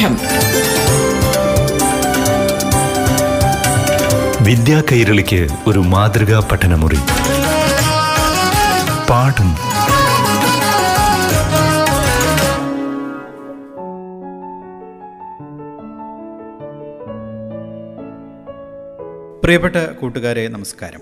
പാഠം 0.00 0.16
വിദ്യാ 4.44 4.82
കൈരളിക്ക് 4.92 5.48
ഒരു 5.66 5.78
മാതൃകാ 5.78 6.48
പഠനമുറി. 6.52 6.98
പാഠം. 9.10 9.54
പ്രിയപ്പെട്ട 19.42 19.76
കൂട്ടുകാരെ 19.76 20.48
നമസ്കാരം. 20.48 21.00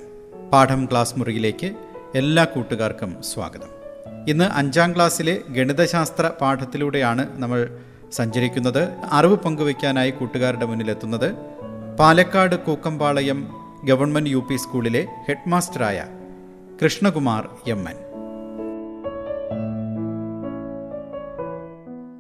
പാഠം 0.53 0.89
ക്ലാസ് 0.91 1.15
മുറിയിലേക്ക് 1.17 1.73
എല്ലാ 2.15 2.45
കൂട്ടുകാർക്കും 2.45 3.17
സ്വാഗതം. 3.35 3.71
ഇന്ന് 4.29 4.45
അഞ്ചാം 4.55 4.95
ക്ലാസ്സിലെ 4.95 5.39
ഗണിതശാസ്ത്ര 5.49 6.31
പാഠത്തിലൂടെയാണ് 6.41 7.27
നമ്മൾ 7.35 7.69
സഞ്ചരിക്കുന്നത് 8.13 8.89
അറിവ് 9.13 9.37
പങ്കുവയ്ക്കാനായി 9.37 10.11
കൂട്ടുകാരുടെ 10.11 10.67
മുന്നിലെത്തുന്നത് 10.67 11.35
Palakkad 11.99 12.57
Kookkampalayam 12.57 13.49
government 13.85 14.31
U 14.31 14.47
P 14.51 14.57
സ്കൂളിലെ 14.57 15.09
ഹെഡ്മാസ്റ്ററായ 15.29 16.07
കൃഷ്ണകുമാർ 16.85 17.49
എം 17.67 17.89
എൻ. 17.89 17.97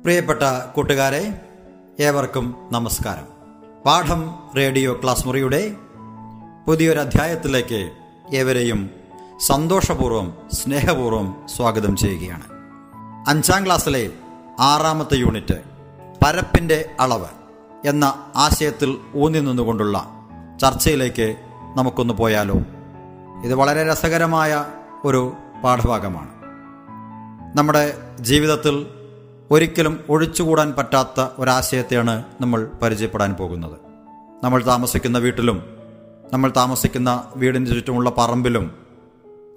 പ്രിയപ്പെട്ട 0.02 0.41
കൂട്ടുകാരെ 0.77 1.41
ഏവർക്കും 2.01 2.57
നമസ്കാരം. 2.73 3.27
പാഠം 3.87 4.34
റേഡിയോ 4.57 5.01
ക്ലാസ് 5.02 5.27
മുറിയുടെ 5.27 5.74
പുതിയൊരധ്യായത്തിലേക്ക് 6.66 7.91
ഏവരെയും 8.37 8.91
സന്തോഷപൂർവം 9.46 10.34
സ്നേഹപൂർവം 10.52 11.37
സ്വാഗതം 11.57 11.96
ചെയ്യുകയാണ്. 11.96 12.45
അഞ്ചാം 13.29 13.66
ക്ലാസ്സിലെ 13.66 14.10
ആറാമത്തെ 14.60 15.16
യൂണിറ്റ് 15.16 15.77
പരപ്പിന്റെ 16.24 16.90
അളവ് 17.00 17.27
എന്ന 17.87 18.26
ആശയത്തിൽ 18.37 18.98
ഊന്നി 19.16 19.38
നിന്നുകൊണ്ടുള്ള 19.38 20.06
ചർച്ചയിലേക്ക് 20.60 21.37
നമുക്കൊന്ന് 21.76 22.15
പോയാലോ? 22.15 22.54
ഇത് 23.45 23.54
വളരെ 23.54 23.93
രസകരമായ 23.93 24.65
ഒരു 25.04 25.32
പാഠഭാഗമാണ്. 25.65 26.28
നമ്മുടെ 27.59 27.98
ജീവിതത്തിൽ 28.20 28.87
ഒരിക്കലും 29.51 30.04
ഒഴിച്ചുകൂടാൻ 30.09 30.74
പറ്റാത്ത 30.78 31.26
ഒരാശയത്തെയാണ് 31.38 32.24
നമ്മൾ 32.40 32.71
പരിചയപ്പെടാൻ 32.82 33.34
പോകുന്നത്. 33.34 33.78
നമ്മൾ 34.45 34.65
താമസിക്കുന്ന 34.65 35.18
വീട്ടിലും 35.18 35.62
നമ്മൾ 36.32 36.52
താമസിക്കുന്ന 36.56 37.24
വീടിന് 37.37 37.66
ചുറ്റുമുള്ള 37.66 38.10
പറമ്പിലും 38.18 38.74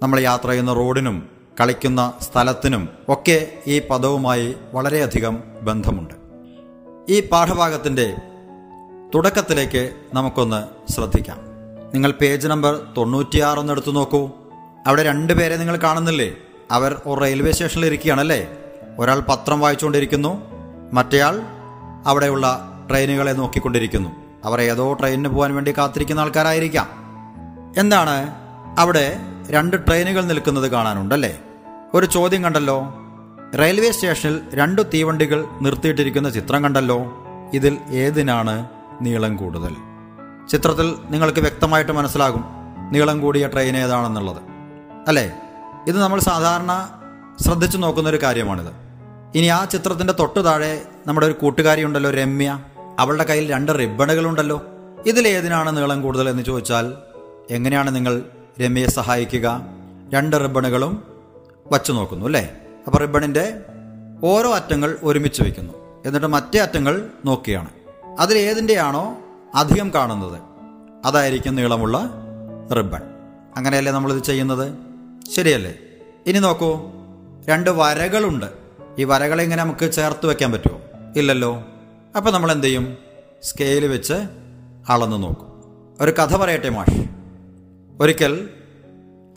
നമ്മൾ 0.02 0.20
യാത്ര 0.20 0.48
ചെയ്യുന്ന 0.48 0.72
റോഡിനും 0.72 1.28
കളിക്കുന്ന 1.60 2.12
സ്ഥലത്തിനും 2.20 2.88
ഒക്കെ 3.08 3.58
ഈ 3.66 3.82
പദവുമായി 3.90 4.54
വളരെയധികം 4.72 5.42
ബന്ധമുണ്ട്. 5.62 6.21
ഈ 7.08 7.28
പാഠഭാഗത്തിന്റെ 7.28 8.16
തുടക്കത്തിലേക്ക് 9.14 9.94
നമുക്കൊന്ന് 10.14 10.92
ശ്രദ്ധിക്കാം. 10.92 11.38
നിങ്ങൾ 11.94 12.10
പേജ് 12.10 12.48
നമ്പർ 12.48 12.86
തൊണ്ണൂറ്റിയാറ് 12.96 13.58
ഒന്ന് 13.58 13.72
എടുത്തു 13.72 13.90
നോക്കൂ. 13.90 14.30
അവിടെ 14.86 15.02
രണ്ട് 15.02 15.32
പേരെ 15.32 15.56
നിങ്ങൾ 15.56 15.76
കാണുന്നില്ലേ? 15.76 16.34
അവർ 16.70 17.02
ഒരു 17.06 17.20
റെയിൽവേ 17.20 17.52
സ്റ്റേഷനിൽ 17.52 17.86
ഇരിക്കുകയാണല്ലേ? 17.86 18.48
ഒരാൾ 18.98 19.20
പത്രം 19.20 19.60
വായിച്ചുകൊണ്ടിരിക്കുന്നു 19.60 20.42
മറ്റേയാൾ 20.92 21.40
അവിടെയുള്ള 22.06 22.68
ട്രെയിനുകളെ 22.90 23.32
നോക്കിക്കൊണ്ടിരിക്കുന്നു. 23.32 24.08
അവർ 24.44 24.60
ഏതോ 24.60 24.92
ട്രെയിനിന് 24.92 25.28
പോകാൻ 25.28 25.54
വേണ്ടി 25.54 25.74
കാത്തിരിക്കുന്ന 25.78 26.20
ആൾക്കാരായിരിക്കാം. 26.20 26.86
എന്താണ് 27.76 28.30
അവിടെ 28.78 29.16
രണ്ട് 29.50 29.86
ട്രെയിനുകൾ 29.86 30.24
നിൽക്കുന്നത് 30.24 30.70
കാണാനുണ്ടല്ലേ? 30.70 31.38
ഒരു 31.94 32.06
ചോദ്യം 32.06 32.44
കണ്ടല്ലോ 32.44 33.01
റെയിൽവേ 33.58 33.90
സ്റ്റേഷനിൽ 33.90 34.40
രണ്ടു 34.54 34.82
തീവണ്ടികൾ 34.82 35.44
നിർത്തിയിട്ടിരിക്കുന്ന 35.62 36.30
ചിത്രം 36.30 36.64
കണ്ടല്ലോ. 36.64 37.12
ഇതിൽ 37.54 37.78
ഏതിനാണ് 37.90 38.66
നീളം 39.00 39.36
കൂടുതൽ? 39.36 39.76
ചിത്രത്തിൽ 40.48 40.94
നിങ്ങൾക്ക് 41.10 41.40
വ്യക്തമായിട്ട് 41.40 41.92
മനസ്സിലാകും 41.92 42.44
നീളം 42.92 43.20
കൂടിയ 43.20 43.46
ട്രെയിൻ 43.46 43.76
ഏതാണെന്നുള്ളത്. 43.76 44.42
അല്ലേ? 45.08 45.32
ഇത് 45.88 46.02
നമ്മൾ 46.02 46.20
സാധാരണ 46.20 46.88
ശ്രദ്ധിച്ചു 47.40 47.78
നോക്കുന്ന 47.78 48.08
ഒരു 48.08 48.22
കാര്യമാണിത്. 48.22 48.68
ഇനി 49.34 49.46
ആ 49.46 49.64
ചിത്രത്തിന്റെ 49.64 50.12
തൊട്ടു 50.12 50.40
താഴെ 50.40 50.82
നമ്മുടെ 51.06 51.26
ഒരു 51.26 51.32
കൂട്ടുകാരി 51.32 51.84
ഉണ്ടല്ലോ 51.84 52.10
രമ്യ. 52.10 52.58
അവളുടെ 52.98 53.24
കയ്യിൽ 53.24 53.52
രണ്ട് 53.52 53.72
റിബണുകളുണ്ടല്ലോ. 53.78 54.62
ഇതിൽ 55.06 55.28
ഏതിനാണ് 55.28 55.76
നീളം 55.76 56.02
കൂടുതൽ 56.02 56.28
എന്ന് 56.28 56.42
ചോദിച്ചാൽ 56.42 56.92
എങ്ങനെയാണ് 57.50 57.94
നിങ്ങൾ 57.94 58.22
രമ്യയെ 58.60 58.86
സഹായിക്കുക? 58.86 59.66
രണ്ട് 60.12 60.36
റിബണുകളും 60.36 61.02
വച്ചു 61.72 61.92
നോക്കുന്നു 61.92 62.26
അല്ലേ? 62.26 62.56
അപ്പോൾ 62.86 62.98
റിബണിന്റെ 62.98 63.54
ഓരോ 64.24 64.54
അറ്റങ്ങൾ 64.54 64.98
ഒരുമിച്ച് 65.02 65.42
വയ്ക്കുന്നു 65.42 65.72
എന്നിട്ട് 66.06 66.26
മറ്റേ 66.26 66.58
അറ്റങ്ങൾ 66.58 67.10
നോക്കിയാണ്. 67.24 67.68
അതിൽ 68.18 68.38
ഏതിന്റെയാണോ 68.38 69.18
അധികം 69.54 69.90
കാണുന്നത്? 69.94 70.40
അതായിരിക്കും 71.04 71.54
നീളമുള്ള 71.54 72.10
റിബൺ 72.76 73.00
അങ്ങനെയല്ലേ 73.56 73.92
നമ്മളിത് 73.92 74.22
ചെയ്യുന്നത്? 74.22 74.72
ശരിയല്ലേ? 75.30 75.74
ഇനി 76.26 76.38
നോക്കൂ. 76.38 76.90
രണ്ട് 77.48 77.70
വരകളുണ്ട്. 77.70 78.46
ഈ 78.98 79.04
വരകളെ 79.04 79.44
ഇങ്ങനെ 79.44 79.62
നമുക്ക് 79.62 79.92
ചേർത്ത് 79.92 80.26
വെക്കാൻ 80.26 80.52
പറ്റുമോ? 80.52 80.80
ഇല്ലല്ലോ. 81.16 81.62
അപ്പോൾ 82.16 82.30
നമ്മൾ 82.30 82.52
എന്ത് 82.52 82.66
ചെയ്യും? 82.66 82.96
സ്കെയിൽ 83.42 83.86
വെച്ച് 83.86 84.12
അളന്ന് 84.88 85.22
നോക്കും. 85.22 85.48
ഒരു 86.00 86.10
കഥ 86.10 86.36
പറയട്ടെ 86.36 86.68
മാഷ്? 86.68 87.04
ഒരിക്കൽ 88.00 88.48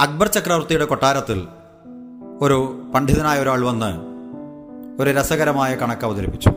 അക്ബർ 0.01 0.27
ചക്രവർത്തിയുടെ 0.27 0.85
കൊട്ടാരത്തിൽ 0.85 1.47
ഒരു 2.41 2.89
പണ്ഡിതനായ 2.95 3.39
ഒരാൾ 3.39 3.65
വന്ന് 3.65 4.15
ഒരു 5.01 5.09
രസകരമായ 5.09 5.75
കണക്ക് 5.75 6.05
അവതരിപ്പിച്ചു. 6.05 6.49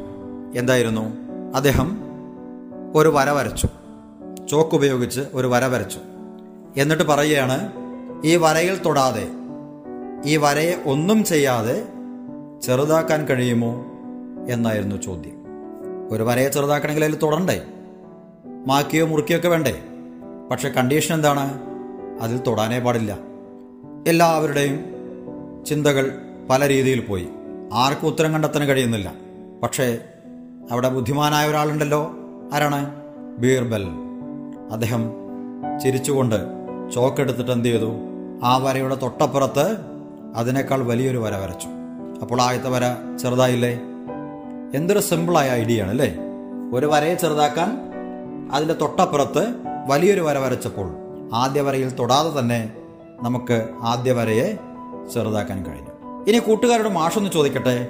എന്തായിരുന്നു? 0.55 1.16
അദ്ദേഹം 1.55 1.99
ഒരു 2.94 3.09
വര 3.09 3.31
വരച്ചു. 3.31 3.69
ചോക്ക് 4.50 4.75
ഉപയോഗിച്ച് 4.75 5.21
ഒരു 5.34 5.47
വര 5.47 5.66
വരച്ചു. 5.66 5.99
എന്നിട്ട് 6.77 7.03
പറയുകയാണ് 7.03 7.72
ഈ 8.25 8.37
വരയിൽ 8.37 8.83
തൊടാതെ 8.83 9.28
ഈ 10.25 10.37
വരയെ 10.37 10.83
ഒന്നും 10.87 11.25
ചെയ്യാതെ 11.25 11.89
ചെറുതാക്കാൻ 12.62 13.27
കഴിയുമോ? 13.27 13.87
എന്നായിരുന്നു 14.49 14.97
ചോദ്യം. 14.97 15.34
ഒരു 16.10 16.22
വരയെ 16.22 16.49
ചെറുതാക്കണമെങ്കിൽ 16.49 17.05
അതിൽ 17.05 17.19
തൊടണ്ടേ? 17.19 17.62
മാക്കിയോ 18.66 19.06
മുറുക്കിയോ 19.06 19.39
ഒക്കെ 19.39 19.49
വേണ്ടേ? 19.49 19.83
പക്ഷെ 20.50 20.69
കണ്ടീഷൻ 20.69 21.15
എന്താണ്? 21.15 21.60
അതിൽ 22.21 22.39
തൊടാനേ 22.39 22.78
പാടില്ല. 22.78 23.19
എല്ലാവരുടെയും 24.09 24.97
ചിന്തകൾ 25.67 26.19
പല 26.51 26.69
രീതിയിൽ 26.69 27.01
പോയി. 27.01 27.29
ആർക്കും 27.73 28.07
ഉത്തരം 28.07 28.33
കണ്ടെത്താൻ 28.33 28.69
കഴിയുന്നില്ല. 28.69 29.13
പക്ഷേ 29.63 29.99
അവിടെ 30.71 30.89
ബുദ്ധിമാനായ 30.89 31.49
ഒരാളുണ്ടല്ലോ. 31.49 32.11
ആരാണ്? 32.53 32.95
ബീർബൽ 33.39 33.87
അദ്ദേഹം 34.73 35.11
ചിരിച്ചുകൊണ്ട് 35.83 36.35
ചോക്കെടുത്തിട്ട് 36.95 37.51
എന്ത് 37.51 37.69
ചെയ്തു? 37.69 37.91
ആ 38.43 38.57
വരയുടെ 38.57 38.95
തൊട്ടപ്പുറത്ത് 38.95 39.77
അതിനേക്കാൾ 40.35 40.83
വലിയൊരു 40.83 41.19
വര 41.19 41.35
വരച്ചു. 41.37 41.69
അപ്പോൾ 42.23 42.41
ആദ്യത്തെ 42.41 42.69
വര 42.69 42.83
ചെറുതായില്ലേ? 43.23 43.81
എന്തൊരു 44.75 45.01
സിമ്പിളായ 45.01 45.51
ഐഡിയ 45.51 45.83
ആണ് 45.83 45.91
അല്ലേ? 45.91 46.17
ഒരു 46.75 46.87
വരയെ 46.87 47.15
ചെറുതാക്കാൻ 47.15 47.79
അതിന്റെ 48.53 48.75
തൊട്ടപ്പുറത്ത് 48.75 49.55
വലിയൊരു 49.87 50.21
വര 50.21 50.39
വരച്ചപ്പോൾ 50.39 50.91
ആദ്യ 51.35 51.61
വരയിൽ 51.61 51.91
തൊടാതെ 51.91 52.39
തന്നെ 52.39 52.73
നമുക്ക് 53.23 53.69
ആദ്യ 53.81 54.13
വരയെ 54.13 54.57
ചെറുതാക്കാൻ 55.14 55.66
കഴിഞ്ഞു. 55.66 55.92
ഇനി 56.28 56.38
കൂട്ടുകാരോട് 56.38 56.88
മാഷൊന്ന് 56.88 57.31
ചോദിക്കട്ടെ? 57.31 57.88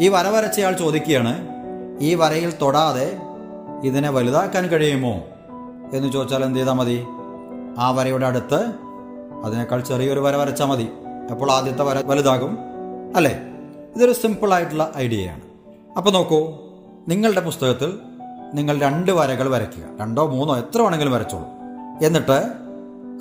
ഈ 0.00 0.08
വര 0.08 0.28
വരച്ചയാൾ 0.28 0.72
ചോദിക്കുകയാണ് 0.72 1.48
ഈ 2.00 2.14
വരയിൽ 2.14 2.52
തൊടാതെ 2.62 3.18
ഇതിനെ 3.84 4.10
വലുതാക്കാൻ 4.10 4.66
കഴിയുമോ? 4.66 5.14
എന്ന് 5.92 6.12
ചോദിച്ചാൽ 6.12 6.44
എന്ത് 6.44 6.58
ചെയ്താൽ 6.58 6.72
മതി? 6.72 7.06
ആ 7.78 7.90
വരയുടെ 7.90 8.26
അടുത്ത് 8.26 8.72
അതിനേക്കാൾ 9.44 9.80
ചെറിയൊരു 9.80 10.20
വര 10.20 10.36
വരച്ചാൽ 10.36 10.66
മതി. 10.66 10.88
അപ്പോൾ 11.30 11.50
ആദ്യത്തെ 11.50 11.82
വര 11.82 12.02
വലുതാകും 12.06 12.58
അല്ലേ? 13.16 13.40
ഇതൊരു 13.96 14.12
സിമ്പിൾ 14.12 14.54
ആയിട്ടുള്ള 14.54 14.92
ഐഡിയയാണ് 14.96 15.40
അപ്പോൾ 15.96 16.10
നോക്കൂ 16.10 16.52
നിങ്ങളുടെ 17.08 17.40
പുസ്തകത്തിൽ 17.40 17.98
നിങ്ങൾ 18.54 18.80
രണ്ട് 18.80 19.10
വരകൾ 19.10 19.48
വരയ്ക്കുക. 19.48 19.82
രണ്ടോ 20.00 20.26
മൂന്നോ 20.26 20.56
എത്ര 20.56 20.82
വേണമെങ്കിലും 20.82 21.12
വരച്ചോളൂ. 21.12 21.46
എന്നിട്ട് 22.06 22.52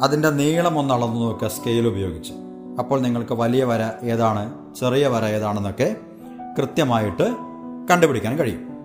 അതിന്റെ 0.01 0.29
നീളം 0.29 0.79
ഒന്ന് 0.79 0.93
അളന്നു 0.93 1.19
നോക്കുക 1.19 1.47
സ്കെയിൽ 1.47 1.87
ഉപയോഗിച്ച്. 1.87 2.33
അപ്പോൾ 2.79 2.99
നിങ്ങൾക്ക് 2.99 3.33
വലിയ 3.33 3.63
വര 3.63 3.91
ഏതാണ്? 4.03 4.53
ചെറിയ 4.75 5.07
വര 5.07 5.25
ഏതാണെന്നൊക്കെ 5.25 5.95
കൃത്യമായിട്ട് 6.57 7.35
കണ്ടുപിടിക്കാൻ 7.91 8.37
കഴിയും. 8.37 8.75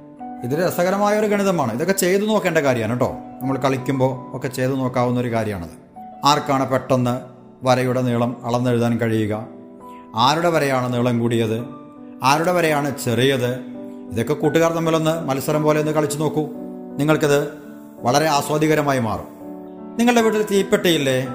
ഇത് 0.45 0.67
രസകരമായ 0.67 1.19
ഒരു 1.19 1.27
ഗണിതമാണ്. 1.27 1.73
ഇതൊക്കെ 1.73 1.93
ചെയ്തു 1.93 2.25
നോക്കേണ്ട 2.25 2.59
കാര്യമാണ് 2.59 2.93
കേട്ടോ. 2.93 3.17
നമ്മൾ 3.43 3.59
കളിക്കുമ്പോൾ 3.59 4.37
ഒക്കെ 4.37 4.49
ചെയ്തു 4.49 4.73
നോക്കാവുന്ന 4.73 5.21
ഒരു 5.21 5.33
കാര്യമാണത്. 5.33 5.91
ആർക്കാണ് 6.25 6.69
പെട്ടെന്ന് 6.69 7.21
വരയുടെ 7.63 8.03
നീളം 8.03 8.37
അളന്നെഴുതാൻ 8.45 8.99
കഴിയുക? 8.99 9.47
ആരുടെ 10.17 10.49
വരെയാണ് 10.49 10.93
നീളം 10.93 11.19
കൂടിയത്? 11.19 11.65
ആരുടെ 12.23 12.53
വരെയാണ് 12.53 12.99
ചെറിയത്? 13.05 13.55
ഇതൊക്കെ 14.13 14.35
കൂട്ടുകാർ 14.35 14.73
തമ്മിലൊന്ന് 14.73 15.29
മത്സരം 15.29 15.63
പോലെ 15.63 15.81
ഒന്ന് 15.81 15.93
കളിച്ചു 15.93 16.19
നോക്കൂ. 16.19 16.49
നിങ്ങൾക്കിത് 16.99 17.49
വളരെ 18.01 18.27
ആസ്വാദികരമായി 18.27 18.99
മാറും. 18.99 19.27
നിങ്ങളുടെ 19.99 20.21
വീട്ടിൽ 20.21 20.47
തീപ്പെട്ടിയില്ലേ? 20.51 21.29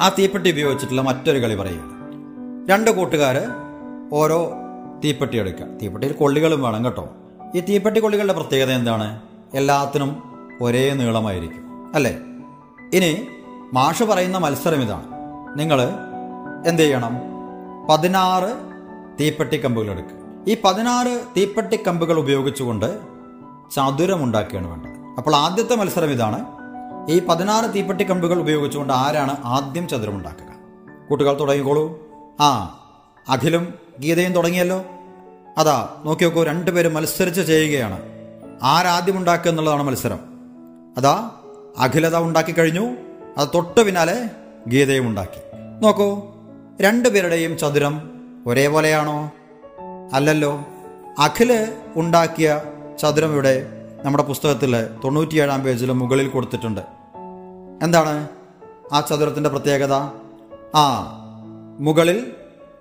ആ 0.00 0.08
തീപ്പെട്ടി 0.08 0.50
ഉപയോഗിച്ചിട്ടുള്ള 0.50 1.02
മറ്റൊരു 1.02 1.38
കളി 1.38 1.54
പറയുകയാണ് 1.54 2.00
രണ്ട് 2.70 2.90
കൂട്ടുകാർ 2.90 3.40
ഓരോ 4.12 4.52
തീപ്പെട്ടി 5.04 5.38
എടുക്കുക. 5.38 5.66
തീപ്പെട്ടിയിൽ 5.66 6.12
കൊള്ളികളും 6.12 6.62
വേണം 6.62 6.84
കേട്ടോ. 6.84 7.08
ഈ 7.54 7.60
തീപ്പെട്ടി 7.60 8.00
കൊള്ളികളുടെ 8.00 8.32
പ്രത്യേകത 8.32 8.70
എന്താണ്? 8.70 9.20
എല്ലാത്തിനും 9.54 10.22
ഒരേ 10.62 10.94
നീളമായിരിക്കും. 10.94 11.92
അല്ലേ? 11.94 12.18
ഇനി 12.94 13.26
മാഷ് 13.72 14.02
പറയുന്ന 14.02 14.38
മത്സരം 14.38 14.82
ഇതാണ്. 14.82 15.04
നിങ്ങൾ 15.58 15.82
എന്ത് 16.66 16.82
ചെയ്യണം? 16.82 17.16
പതിനാറ് 17.90 18.56
തീപ്പെട്ടി 19.20 19.64
കമ്പുകൾ 19.64 19.90
എടുക്കുക. 19.90 20.16
ഈ 20.48 20.56
പതിനാറ് 20.64 21.24
തീപ്പെട്ടി 21.36 21.78
കമ്പുകൾ 21.88 22.18
ഉപയോഗിച്ചുകൊണ്ട് 22.18 23.00
ചതുരം 23.74 24.24
ഉണ്ടാക്കുകയാണ് 24.24 24.66
വേണ്ടത്. 24.66 24.90
അപ്പോൾ 25.18 25.36
ആദ്യത്തെ 25.36 25.76
മത്സരം 25.76 26.10
ഇതാണ്. 26.10 26.59
ഈ 27.10 27.26
പതിനാറ് 27.26 27.74
തീപ്പെട്ടി 27.74 28.04
കമ്പുകൾ 28.04 28.40
ഉപയോഗിച്ചുകൊണ്ട് 28.40 28.92
ആരാണ് 28.92 29.36
ആദ്യം 29.44 29.88
ചതുരമുണ്ടാക്കുക? 29.88 30.46
കൂട്ടുകാർ 31.08 31.34
തുടങ്ങിക്കോളൂ. 31.34 31.98
ആ 32.40 32.48
അഖിലും 33.28 33.74
ഗീതയും 34.00 34.32
തുടങ്ങിയല്ലോ. 34.32 34.84
അതാ 35.58 36.02
നോക്കി 36.04 36.24
നോക്കൂ 36.24 36.42
രണ്ടുപേരും 36.42 36.94
മത്സരിച്ച് 36.94 37.40
ചെയ്യുകയാണ്. 37.40 37.98
ആരാദ്യം 38.62 39.18
ഉണ്ടാക്കുക 39.18 39.50
എന്നുള്ളതാണ് 39.50 39.82
മത്സരം. 39.82 40.18
അതാ 40.96 41.30
അഖിലത 41.78 42.16
ഉണ്ടാക്കി 42.16 42.52
കഴിഞ്ഞു. 42.52 42.86
അത് 43.38 43.48
തൊട്ട് 43.54 43.80
പിന്നാലെ 43.80 44.30
ഗീതയും 44.68 45.06
ഉണ്ടാക്കി. 45.06 45.40
നോക്കൂ 45.80 46.22
രണ്ടുപേരുടെയും 46.80 47.58
ചതുരം 47.58 48.10
ഒരേപോലെയാണോ? 48.46 49.30
അല്ലല്ലോ 50.12 50.64
അഖിൽ 51.18 51.72
ഉണ്ടാക്കിയ 51.96 52.60
ചതുരം 53.00 53.32
ഇവിടെ 53.32 53.66
നമ്മുടെ 54.04 54.24
പുസ്തകത്തിൽ 54.24 54.86
തൊണ്ണൂറ്റിയേഴാം 55.04 55.62
പേജിൽ 55.62 55.92
മുകളിൽ 55.92 56.28
കൊടുത്തിട്ടുണ്ട്. 56.28 56.99
എന്താണ് 57.82 58.28
ആ 58.92 59.00
ചതുരത്തിന്റെ 59.00 59.50
പ്രത്യേകത? 59.50 59.94
ആ 60.74 61.14
മുകളിൽ 61.80 62.32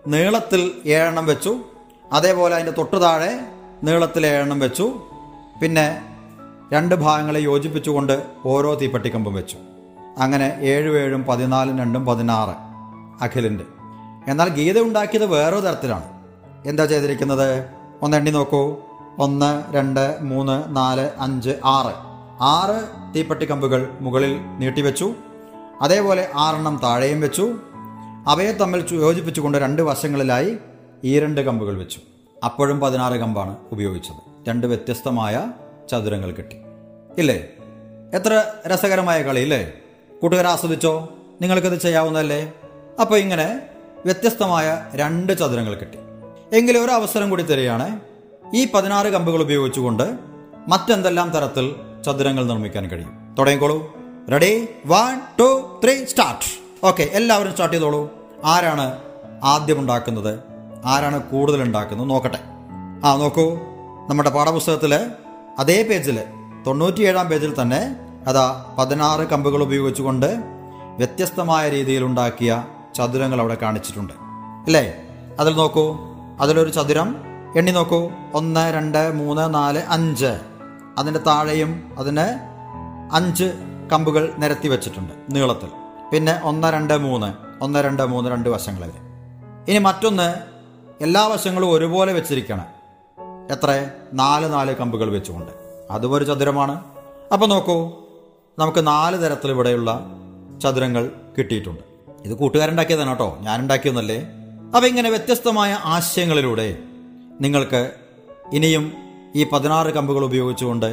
നീളത്തിൽ 0.08 0.72
ഏഴെണ്ണം 0.86 1.26
വെച്ചു. 1.26 1.58
അതേപോലെ 2.14 2.56
അതിന്റെ 2.56 2.72
തൊട്ടു 2.72 2.96
താഴെ 2.96 3.40
നീളത്തിൽ 3.84 4.26
ഏഴെണ്ണം 4.26 4.60
വെച്ചു. 4.60 5.02
പിന്നെ 5.62 6.16
രണ്ട് 6.74 6.96
ഭാഗങ്ങളെ 6.96 7.40
യോജിപ്പിച്ചുകൊണ്ട് 7.40 8.26
ഓരോ 8.46 8.76
തീപ്പെട്ടിക്കമ്പും 8.76 9.34
വെച്ചു. 9.34 9.58
അങ്ങനെ 10.18 10.58
ഏഴും 10.62 10.98
ഏഴും 10.98 11.24
പതിനാലും 11.24 11.80
രണ്ടും 11.80 12.06
പതിനാറ് 12.06 12.56
അഖിലിന്റെ 13.24 13.64
എന്നാൽ 14.28 14.50
ഗീത 14.50 14.80
ഉണ്ടാക്കിയത് 14.80 15.26
വേറൊരു 15.26 15.62
തരത്തിലാണ്. 15.62 16.04
എന്താ 16.66 16.86
ചെയ്തിരിക്കുന്നത്? 16.86 17.66
ഒന്ന് 18.02 18.18
എണ്ണി 18.18 18.32
നോക്കൂ. 18.32 18.76
ഒന്ന് 19.20 19.64
രണ്ട് 19.72 20.18
മൂന്ന് 20.22 20.76
നാല് 20.76 21.10
അഞ്ച് 21.20 21.50
ആറ്. 21.66 22.09
ആറ് 22.42 22.88
തീപ്പെട്ടിക്കമ്പുകൾ 23.16 23.90
മുകളിൽ 24.02 24.40
നീട്ടിവെച്ചു. 24.60 25.14
അതേപോലെ 25.82 26.30
ആറെണ്ണം 26.36 26.80
താഴെയും 26.84 27.22
വെച്ചു. 27.22 27.56
അവയെ 28.28 28.52
തമ്മിൽ 28.52 28.86
യോജിപ്പിച്ചുകൊണ്ട് 28.92 29.58
രണ്ട് 29.58 29.82
വശങ്ങളിലായി 29.82 30.58
ഈ 31.04 31.20
രണ്ട് 31.20 31.42
കമ്പുകൾ 31.42 31.78
വെച്ചു. 31.78 32.00
അപ്പോഴും 32.46 32.80
പതിനാറ് 32.80 33.14
കമ്പാണ് 33.14 33.58
ഉപയോഗിച്ചത്. 33.72 34.50
രണ്ട് 34.50 34.68
വ്യത്യസ്തമായ 34.68 35.52
ചതുരങ്ങൾ 35.92 36.32
കിട്ടി. 36.32 36.56
ഇല്ലേ? 37.18 37.48
എത്ര 38.14 38.44
രസകരമായ 38.68 39.24
കളി 39.24 39.40
ഇല്ലേ? 39.40 39.74
കൂട്ടുകാർ 40.22 40.48
ആസ്വദിച്ചോ? 40.48 41.10
നിങ്ങൾക്കത് 41.42 41.80
ചെയ്യാവുന്നതല്ലേ? 41.80 42.54
അപ്പോൾ 43.02 43.18
ഇങ്ങനെ 43.18 43.62
വ്യത്യസ്തമായ 44.06 44.86
രണ്ട് 44.96 45.34
ചതുരങ്ങൾ 45.34 45.74
കിട്ടി. 45.74 45.98
എങ്കിലും 46.58 46.86
ഒരു 46.86 46.92
അവസരം 46.92 47.30
കൂടി 47.30 47.44
തരികയാണ്. 47.44 48.00
ഈ 48.56 48.68
പതിനാറ് 48.74 49.08
കമ്പുകൾ 49.08 49.42
ഉപയോഗിച്ചുകൊണ്ട് 49.42 50.18
മറ്റെന്തെല്ലാം 50.68 51.30
തരത്തിൽ 51.30 51.76
ചതുരങ്ങൾ 52.06 52.46
നിർമ്മിക്കാൻ 52.46 52.88
കഴിയും. 52.88 53.36
തുടങ്ങിക്കോളൂ. 53.40 53.96
Ready 54.32 54.68
one 54.88 55.20
two 55.40 55.80
three 55.84 56.06
start 56.06 56.60
okay 56.86 57.04
എല്ലാവരും 57.04 57.52
സ്റ്റാർട്ട് 57.52 57.76
ചെയ്തോളൂ. 57.76 58.10
ആരാണ് 58.46 58.98
ആദ്യം 59.44 59.80
ഉണ്ടാക്കുന്നത് 59.80 60.40
ആരാണ് 60.86 61.24
കൂടുതൽ 61.24 61.62
ഉണ്ടാക്കുന്നത് 61.62 62.10
നോക്കട്ടെ. 62.10 62.40
ആ 63.04 63.16
നോക്കൂ. 63.16 63.58
നമ്മുടെ 64.10 64.30
പാഠപുസ്തകത്തിൽ 64.30 65.12
അതേ 65.60 65.84
പേജിൽ 65.84 66.20
തൊണ്ണൂറ്റിയേഴാം 66.68 67.28
പേജിൽ 67.28 67.62
തന്നെ 67.62 67.96
അതാ 68.28 68.76
പതിനാറ് 68.78 69.22
കമ്പുകൾ 69.22 69.64
ഉപയോഗിച്ചുകൊണ്ട് 69.64 70.40
വ്യത്യസ്തമായ 70.98 71.70
രീതിയിൽ 71.70 72.04
ഉണ്ടാക്കിയ 72.04 72.64
ചതുരങ്ങൾ 72.96 73.40
അവിടെ 73.40 73.58
കാണിച്ചിട്ടുണ്ട്. 73.62 74.14
അല്ലേ? 74.66 74.94
അതിൽ 75.40 75.54
നോക്കൂ. 75.54 75.98
അതിലൊരു 76.42 76.70
ചതുരം. 76.70 77.16
എണ്ണി 77.56 77.72
നോക്കൂ. 77.72 78.12
ഒന്ന് 78.34 78.74
രണ്ട് 78.74 79.14
മൂന്ന് 79.14 79.54
നാല് 79.54 79.82
അഞ്ച്. 79.90 80.40
അതിന്റെ 81.00 81.20
താഴെയും 81.20 81.96
അതിന് 81.98 82.50
അഞ്ച് 83.16 83.54
കമ്പുകൾ 83.92 84.34
നിരത്തി 84.38 84.68
വെച്ചിട്ടുണ്ട് 84.68 85.14
നീളത്തിൽ. 85.32 85.70
പിന്നെ 86.14 86.40
ഒന്ന് 86.44 86.68
രണ്ട് 86.68 86.98
മൂന്ന്. 86.98 87.34
ഒന്ന് 87.64 87.80
രണ്ട് 87.80 88.06
മൂന്ന് 88.06 88.30
രണ്ട് 88.30 88.50
വശങ്ങളിൽ. 88.50 88.92
ഇനി 89.68 89.78
മറ്റൊന്ന് 89.78 90.36
എല്ലാ 91.02 91.28
വശങ്ങളും 91.28 91.72
ഒരുപോലെ 91.72 92.14
വെച്ചിരിക്കണം. 92.14 92.66
എത്ര? 93.52 93.90
നാല് 94.14 94.54
നാല് 94.54 94.76
കമ്പുകൾ 94.76 95.10
വെച്ചുകൊണ്ട്. 95.10 95.52
അതും 95.92 96.12
ഒരു 96.12 96.26
ചതുരമാണ്. 96.26 96.84
അപ്പോൾ 97.34 97.46
നോക്കൂ 97.46 97.92
നമുക്ക് 98.60 98.88
നാല് 98.88 99.24
തരത്തിൽ 99.24 99.50
ഇവിടെയുള്ള 99.50 100.06
ചതുരങ്ങൾ 100.64 101.12
കിട്ടിയിട്ടുണ്ട്. 101.38 101.84
ഇത് 102.26 102.34
കൂട്ടുകാരുണ്ടാക്കിയതാണ് 102.34 103.10
കേട്ടോ. 103.10 103.38
ഞാൻ 103.42 103.62
ഉണ്ടാക്കിയൊന്നല്ലേ 103.62 104.26
അപ്പം 104.76 104.88
ഇങ്ങനെ 104.88 105.10
വ്യത്യസ്തമായ 105.10 105.80
ആശയങ്ങളിലൂടെ 105.84 106.80
നിങ്ങൾക്ക് 107.42 107.92
ഇനിയും 108.54 109.09
ഈ 109.36 109.44
പതിനാറ് 109.44 109.88
കമ്പുകൾ 109.88 110.26
ഉപയോഗിച്ചുകൊണ്ട് 110.26 110.86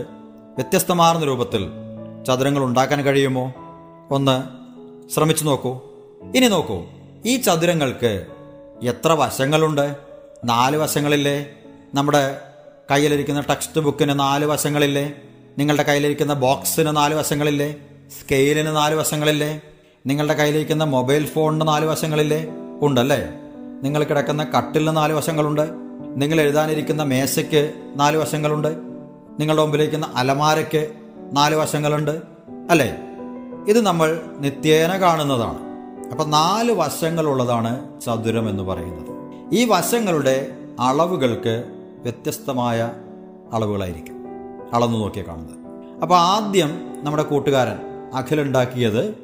വ്യത്യസ്തമാർന്ന 0.57 1.25
രൂപത്തിൽ 1.25 1.71
ചതുരങ്ങൾ 2.29 2.65
ഉണ്ടാക്കാൻ 2.65 3.03
കഴിയുമോ? 3.03 3.53
ഒന്ന് 4.11 4.45
ശ്രമിച്ചു 5.11 5.45
നോക്കൂ. 5.45 5.81
ഇനി 6.37 6.47
നോക്കൂ. 6.47 6.85
ഈ 7.27 7.37
ചതുരങ്ങൾക്ക് 7.37 8.27
എത്ര 8.83 9.13
വശങ്ങളുണ്ട്? 9.13 9.97
നാല് 10.45 10.77
വശങ്ങളില്ലേ? 10.77 11.47
നമ്മുടെ 11.95 12.41
കയ്യിലിരിക്കുന്ന 12.91 13.41
ടെക്സ്റ്റ് 13.41 13.81
ബുക്കിന് 13.81 14.21
നാല് 14.21 14.45
വശങ്ങളില്ലേ? 14.45 15.13
നിങ്ങളുടെ 15.59 15.83
കയ്യിലിരിക്കുന്ന 15.83 16.35
ബോക്സിന് 16.35 16.97
നാല് 16.97 17.15
വശങ്ങളില്ലേ? 17.15 17.75
സ്കെയിലിന് 18.21 18.77
നാല് 18.77 18.95
വശങ്ങളില്ലേ? 18.95 19.61
നിങ്ങളുടെ 20.07 20.35
കയ്യിലിരിക്കുന്ന 20.35 20.85
മൊബൈൽ 20.85 21.27
ഫോണിന് 21.27 21.69
നാല് 21.69 21.87
വശങ്ങളില്ലേ? 21.87 22.47
ഉണ്ടല്ലേ? 22.83 23.29
നിങ്ങൾ 23.83 24.05
കിടക്കുന്ന 24.05 24.45
കട്ടിലിന് 24.45 24.97
നാല് 24.97 25.13
വശങ്ങളുണ്ട്. 25.13 25.86
നിങ്ങൾ 26.17 26.41
എഴുതാനിരിക്കുന്ന 26.41 27.03
മേശയ്ക്ക് 27.03 27.73
നാല് 27.97 28.17
വശങ്ങളുണ്ട്. 28.17 28.69
നിങ്ങളുടെ 29.41 29.63
മുമ്പിലിരിക്കുന്ന 29.63 30.13
അലമാരയ്ക്ക് 30.17 30.93
നാല് 31.33 31.57
വശങ്ങളുണ്ട്. 31.57 32.23
അല്ലേ? 32.71 32.97
ഇത് 33.69 33.81
നമ്മൾ 33.81 34.21
നിത്യേന 34.39 34.97
കാണുന്നതാണ്. 34.97 35.59
അപ്പൊ 36.11 36.25
നാല് 36.25 36.73
വശങ്ങളുള്ളതാണ് 36.73 38.01
ചതുരം 38.01 38.51
എന്ന് 38.51 38.63
പറയുന്നത്. 38.63 39.07
ഈ 39.55 39.65
വശങ്ങളുടെ 39.65 40.51
അളവുകൾക്ക് 40.81 41.65
വ്യത്യസ്തമായ 42.03 42.91
അളവുകളായിരിക്കും. 43.53 44.15
അളന്നു 44.73 44.99
നോക്കിയാൽ 44.99 45.29
കാണുന്നത്. 45.29 45.57
അപ്പോൾ 46.03 46.19
ആദ്യം 46.19 46.97
നമ്മുടെ 47.03 47.23
കൂട്ടുകാരൻ 47.23 47.79
അഖിലുണ്ടാക്കിയത് 48.15 49.15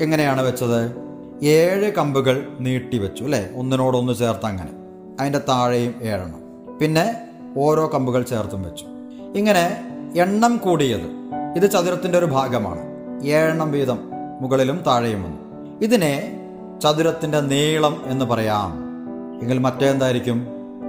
എങ്ങനെയാണ് 0.00 0.42
വെച്ചത്? 0.42 0.96
ഏഴ് 1.44 1.92
കമ്പുകൾ 1.92 2.46
നീട്ടി 2.60 2.98
വെച്ചു 2.98 3.24
അല്ലേ? 3.24 3.48
ഒന്നിനോടൊന്ന് 3.56 4.14
ചേർത്ത് 4.14 4.46
അങ്ങനെ. 4.46 4.81
അതിന്റെ 5.20 5.38
താഴെയും 5.38 5.94
ഏഴെണ്ണം. 6.02 6.42
പിന്നെ 6.78 7.20
ഓരോ 7.56 7.90
കമ്പുകൾ 7.94 8.22
ചേർത്തും 8.22 8.62
വെച്ചു. 8.62 8.86
ഇങ്ങനെ 9.36 9.84
എണ്ണം 10.16 10.56
കൂടിയത് 10.56 11.22
ഇത് 11.56 11.70
ചതുരത്തിന്റെ 11.70 12.18
ഒരു 12.18 12.26
ഭാഗമാണ്. 12.26 12.80
ഏഴെണ്ണം 13.24 13.70
വീതം 13.70 13.98
മുകളിലും 14.40 14.82
താഴെയും 14.86 15.22
വന്നു. 15.22 15.38
ഇതിനെ 15.82 16.40
ചതുരത്തിന്റെ 16.82 17.40
നീളം 17.40 18.02
എന്ന് 18.06 18.24
പറയാം. 18.24 18.72
എങ്കിൽ 19.42 19.58
മറ്റേന്തായിരിക്കും? 19.58 20.46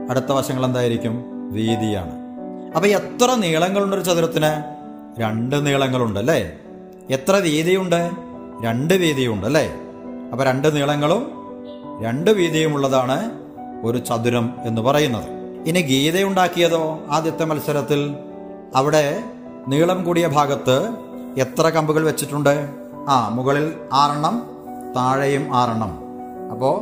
അടുത്ത 0.09 0.31
വശങ്ങൾ 0.31 0.65
എന്തായിരിക്കും? 0.65 1.23
വീതിയാണ്. 1.53 2.11
അപ്പം 2.75 2.89
എത്ര 2.89 3.35
നീളങ്ങളുണ്ട് 3.35 3.95
ഒരു 3.95 4.03
ചതുരത്തിന്? 4.03 4.63
രണ്ട് 5.21 5.65
നീളങ്ങളുണ്ട് 5.65 6.19
അല്ലേ? 6.19 6.59
എത്ര 7.09 7.35
വീതിയുണ്ട്? 7.35 8.11
രണ്ട് 8.63 8.93
വീതിയുണ്ട് 8.93 9.45
അല്ലേ? 9.45 9.73
അപ്പം 10.31 10.45
രണ്ട് 10.45 10.75
നീളങ്ങളും 10.75 11.31
രണ്ട് 12.01 12.31
വീതിയുമുള്ളതാണ് 12.31 13.42
ഒരു 13.83 13.97
ചതുരം 13.97 14.53
എന്ന് 14.65 14.81
പറയുന്നത്. 14.81 15.27
ഇനി 15.67 15.81
ഗീതയുണ്ടാക്കിയതോ 15.81 16.99
ആദ്യത്തെ 17.09 17.43
മത്സരത്തിൽ 17.43 18.15
അവിടെ 18.75 19.23
നീളം 19.67 20.03
കൂടിയ 20.03 20.27
ഭാഗത്ത് 20.27 20.75
എത്ര 21.37 21.69
കമ്പുകൾ 21.69 22.03
വെച്ചിട്ടുണ്ട്? 22.05 22.69
ആ 23.07 23.29
മുകളിൽ 23.29 23.73
ആറെണ്ണം 23.93 24.35
താഴെയും 24.95 25.55
ആറെണ്ണം. 25.55 25.91
അപ്പോൾ 26.51 26.75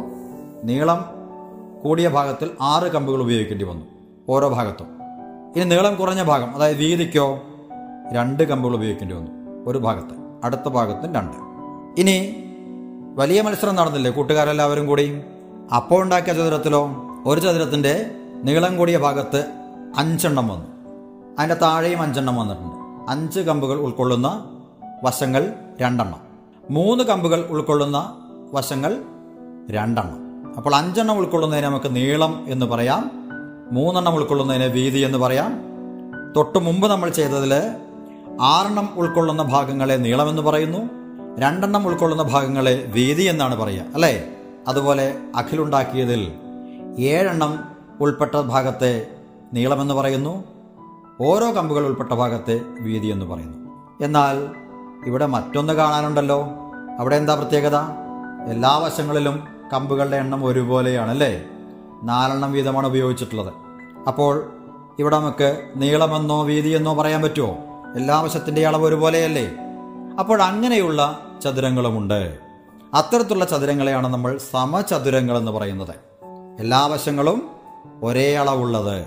നീളം 0.65 1.05
കൂടിയ 1.83 2.07
ഭാഗത്തിൽ 2.07 2.49
ആറ് 2.61 2.83
കമ്പുകൾ 2.83 3.21
ഉപയോഗിക്കേണ്ടി 3.21 3.65
വന്നു 3.65 3.85
ഓരോ 4.29 4.47
ഭാഗത്തും. 4.47 4.89
ഇനി 5.55 5.63
നീളം 5.63 5.95
കുറഞ്ഞ 5.95 6.23
ഭാഗം 6.23 6.55
അതായത് 6.55 6.77
വീതിക്കോ 6.77 7.39
രണ്ട് 8.11 8.43
കമ്പുകൾ 8.43 8.75
ഉപയോഗിക്കേണ്ടി 8.75 9.15
വന്നു 9.15 9.31
ഒരു 9.69 9.77
ഭാഗത്ത് 9.77 10.15
അടുത്ത 10.43 10.67
ഭാഗത്തും 10.69 11.13
രണ്ട്. 11.15 11.37
ഇനി 12.01 12.35
വലിയ 13.15 13.41
മത്സരം 13.41 13.75
നടന്നില്ലേ 13.75 14.11
കൂട്ടുകാരെല്ലാവരും 14.11 14.87
കൂടി? 14.87 15.21
അപ്പോൾ 15.75 16.03
ഉണ്ടാക്കിയ 16.03 16.33
ചതുരത്തിലോ 16.33 16.89
ഒരു 17.25 17.41
ചതുരത്തിന്റെ 17.41 18.11
നീളം 18.43 18.77
കൂടിയ 18.77 18.97
ഭാഗത്ത് 18.97 19.45
അഞ്ചെണ്ണം 19.97 20.47
വന്നു. 20.47 20.65
അതിന്റെ 21.39 21.55
താഴെയും 21.55 22.01
അഞ്ചെണ്ണം 22.01 22.35
വന്നിട്ടുണ്ട്. 22.35 22.75
അഞ്ച് 23.11 23.39
കമ്പുകൾ 23.39 23.77
ഉൾക്കൊള്ളുന്ന 23.77 24.45
വശങ്ങൾ 25.03 25.53
രണ്ടെണ്ണം. 25.81 26.19
മൂന്ന് 26.71 27.03
കമ്പുകൾ 27.03 27.45
ഉൾക്കൊള്ളുന്ന 27.49 28.15
വശങ്ങൾ 28.53 29.01
രണ്ടെണ്ണം. 29.71 30.53
അപ്പോൾ 30.57 30.75
അഞ്ചെണ്ണം 30.75 31.17
ഉൾക്കൊള്ളുന്നതിനെ 31.17 31.67
നമുക്ക് 31.67 31.95
നീളം 31.95 32.45
എന്ന് 32.47 32.65
പറയാം. 32.65 33.11
മൂന്നെണ്ണം 33.71 34.15
ഉൾക്കൊള്ളുന്നതിനെ 34.15 34.67
വീതി 34.67 34.99
എന്ന് 34.99 35.17
പറയാം. 35.17 35.61
തൊട്ട് 36.35 36.59
മുമ്പ് 36.59 36.87
നമ്മൾ 36.87 37.09
ചെയ്തതിൽ 37.09 37.71
ആറെണ്ണം 38.41 38.89
ഉൾക്കൊള്ളുന്ന 38.95 39.43
ഭാഗങ്ങളെ 39.43 39.95
നീളമെന്ന് 39.95 40.41
പറയുന്നു. 40.41 40.77
രണ്ടെണ്ണം 41.39 41.87
ഉൾക്കൊള്ളുന്ന 41.87 42.23
ഭാഗങ്ങളെ 42.23 42.85
വീതി 42.93 43.23
എന്നാണ് 43.23 43.55
പറയുക. 43.55 43.85
അല്ലേ? 43.93 44.29
അതുപോലെ 44.67 45.17
അഖിലുണ്ടാക്കിയതിൽ 45.35 46.31
ഏഴെണ്ണം 46.99 47.63
ഉൾപ്പെട്ട 48.01 48.35
ഭാഗത്തെ 48.35 49.07
നീളമെന്ന് 49.53 49.93
പറയുന്നു. 49.93 50.43
ഓരോ 51.21 51.51
കമ്പുകൾ 51.51 51.85
ഉൾപ്പെട്ട 51.85 52.11
ഭാഗത്തെ 52.11 52.61
വീതി 52.81 53.07
എന്ന് 53.07 53.25
പറയുന്നു. 53.25 53.57
എന്നാൽ 54.01 54.49
ഇവിടെ 55.05 55.25
മറ്റൊന്ന് 55.25 55.73
കാണാനുണ്ടല്ലോ. 55.73 56.47
അവിടെ 56.99 57.15
എന്താ 57.15 57.35
പ്രത്യേകത? 57.35 57.75
എല്ലാ 58.47 58.77
വശങ്ങളിലും 58.77 59.47
കമ്പുകളുടെ 59.73 60.17
എണ്ണം 60.17 60.45
ഒരുപോലെയാണ് 60.45 61.11
അല്ലേ 61.11 61.43
നാലെണ്ണം 62.03 62.51
വീതമാണ് 62.51 62.87
ഉപയോഗിച്ചിട്ടുള്ളത്. 62.87 63.53
അപ്പോൾ 64.07 64.53
ഇവിടെ 64.99 65.19
നമുക്ക് 65.19 65.69
നീളമെന്നോ 65.75 66.43
വീതിയെന്നോ 66.43 66.93
പറയാൻ 66.93 67.21
പറ്റുമോ? 67.21 67.57
എല്ലാ 67.95 68.21
വശത്തിന്റെ 68.21 68.67
അളവ് 68.67 68.85
ഒരുപോലെയല്ലേ? 68.85 69.51
അപ്പോൾ 70.19 70.41
അങ്ങനെയുള്ള 70.41 71.19
ചതുരങ്ങളുമുണ്ട്. 71.43 72.50
അത്തരത്തിലുള്ള 72.93 73.45
ചതുരങ്ങളെയാണ് 73.45 74.07
നമ്മൾ 74.07 74.39
സമചതുരങ്ങൾ 74.51 75.37
എന്ന് 75.37 75.51
പറയുന്നത്. 75.51 75.95
എല്ലാ 76.59 76.85
വശങ്ങളും 76.85 77.49
ഒരേ 78.03 78.35
അളവുള്ളത്. 78.35 79.05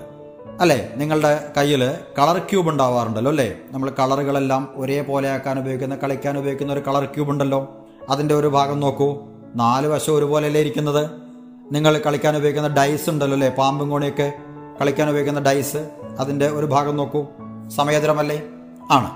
അല്ലേ? 0.61 0.89
നിങ്ങളുടെ 0.95 1.53
കയ്യിൽ 1.57 1.93
കളർ 2.19 2.37
ക്യൂബ് 2.37 2.69
ഉണ്ടാവാറുണ്ടല്ലോ 2.69 3.29
അല്ലേ? 3.29 3.55
നമ്മൾ 3.71 3.89
കളറുകളെല്ലാം 3.89 4.73
ഒരേപോലെ 4.75 5.29
ആക്കാൻ 5.29 5.59
ഉപയോഗിക്കുന്ന 5.59 5.95
കളിക്കാൻ 5.95 6.37
ഉപയോഗിക്കുന്ന 6.37 6.73
ഒരു 6.73 6.79
കളർ 6.79 7.05
ക്യൂബ് 7.05 7.29
ഉണ്ടല്ലോ. 7.29 7.85
അതിന്റെ 8.09 8.35
ഒരു 8.35 8.47
ഭാഗം 8.47 8.79
നോക്കൂ. 8.79 9.17
നാല് 9.55 9.87
വശം 9.87 10.15
ഒരുപോലെയല്ലേ 10.15 10.61
ഇരിക്കുന്നത്? 10.61 11.09
നിങ്ങൾ 11.71 12.01
കളിക്കാൻ 12.05 12.37
ഉപയോഗിക്കുന്ന 12.37 12.67
ഡൈസ് 12.67 13.09
ഉണ്ടല്ലോ 13.09 13.35
അല്ലേ? 13.35 13.49
പാമ്പും 13.49 13.89
കോണിയൊക്കെ 13.89 14.33
കളിക്കാൻ 14.81 15.09
ഉപയോഗിക്കുന്ന 15.09 15.39
ഡൈസ് 15.39 15.89
അതിന്റെ 16.19 16.47
ഒരു 16.47 16.65
ഭാഗം 16.65 16.97
നോക്കൂ. 16.97 17.25
സമയതരമല്ലേ 17.75 18.41
ആണ്. 18.91 19.11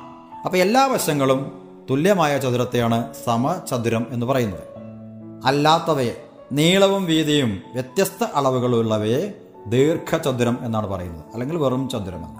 അപ്പോൾ 0.45 0.57
എല്ലാ 0.57 0.85
വശങ്ങളും 0.85 1.68
തുല്യമായ 1.89 2.37
ചതുരത്തെയാണ് 2.37 3.13
സമചതുരം 3.25 4.07
എന്ന് 4.09 4.25
പറയുന്നത്. 4.25 4.63
അല്ലാത്തവയെ 5.45 6.23
നീളവും 6.51 7.05
വീതിയും 7.05 7.61
വ്യത്യസ്ത 7.73 8.23
അളവുകളുള്ളവയെ 8.35 9.33
ദീർഘചതുരം 9.67 10.57
എന്നാണ് 10.61 10.87
പറയുന്നത്. 10.87 11.25
അല്ലെങ്കിൽ 11.33 11.57
വെറും 11.57 11.89
ചതുരം 11.89 12.15
എന്ന് 12.15 12.39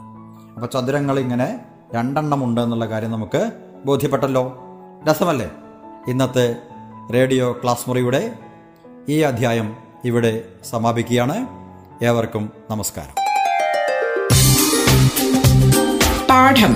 അപ്പോൾ 0.53 0.67
ചതുരങ്ങൾ 0.67 1.19
ഇങ്ങനെ 1.19 1.59
രണ്ടെണ്ണം 1.95 2.43
ഉണ്ട് 2.43 2.61
എന്നുള്ള 2.61 2.85
കാര്യം 2.85 3.11
നമുക്ക് 3.11 3.51
ബോധ്യപ്പെട്ടല്ലോ. 3.85 4.57
രസമല്ലേ? 5.09 5.51
ഇന്നത്തെ 6.07 6.55
റേഡിയോ 7.13 7.51
ക്ലാസ് 7.51 7.89
മുറിയുടെ 7.89 8.33
ഈ 9.09 9.19
അധ്യായം 9.21 9.77
ഇവിടെ 10.05 10.43
സമാപിക്കുകയാണ്. 10.69 11.47
ഏവർക്കും 12.05 12.51
നമസ്കാരം. 12.71 13.15
പാഠം. 16.29 16.75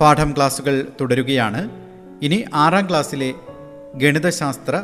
പാഠം 0.00 0.34
ക്ലാസ്സുകൾ 0.36 0.88
തുടരുകയാണ്. 1.00 1.70
ഇനി 2.22 2.44
ആറാം 2.54 2.88
ക്ലാസ്സിലെ 2.88 3.34
ഗണിതശാസ്ത്ര 3.94 4.82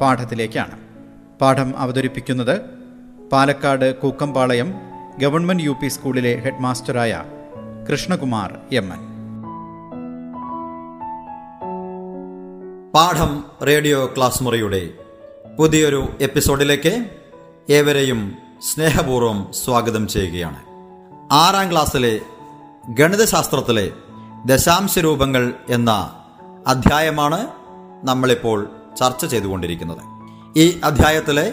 പാഠത്തിലേക്കാണ്. 0.00 0.78
പാഠം 1.40 1.78
അവതരിപ്പിക്കുന്നത് 1.78 2.60
Palakkad 3.32 4.00
Kookkampalayam 4.00 4.74
government 5.18 5.62
U 5.62 5.76
P 5.82 5.88
സ്കൂളിലെ 5.88 6.34
ഹെഡ്മാസ്റ്ററായ 6.36 7.22
കൃഷ്ണകുമാർ 7.90 8.58
എം 8.72 8.92
എൻ. 8.92 9.00
പാഠം 12.92 13.44
റേഡിയോ 13.66 14.06
ക്ലാസ് 14.16 14.42
മുറിയുടെ 14.42 14.90
പുതിയൊരു 15.58 16.08
എപ്പിസോഡിലേക്ക് 16.20 17.10
ഏവരെയും 17.70 18.32
സ്നേഹപൂർവം 18.62 19.52
സ്വാഗതം 19.64 20.08
ചെയ്യുകയാണ്. 20.08 20.60
ആറാം 21.32 21.70
ക്ലാസ്സിലെ 21.72 22.20
ഗണിതശാസ്ത്രത്തിലെ 22.88 23.90
ദശാംശ 24.46 24.98
രൂപങ്ങൾ 24.98 25.54
എന്ന 25.68 26.20
അധ്യായമാണ് 26.66 27.46
നമ്മളിപ്പോൾ 28.04 28.70
ചർച്ച 28.98 29.26
ചെയ്തുകൊണ്ടിരിക്കുന്നത്. 29.26 29.98
ഈ 30.58 30.80
അധ്യായത്തിലെ 30.84 31.52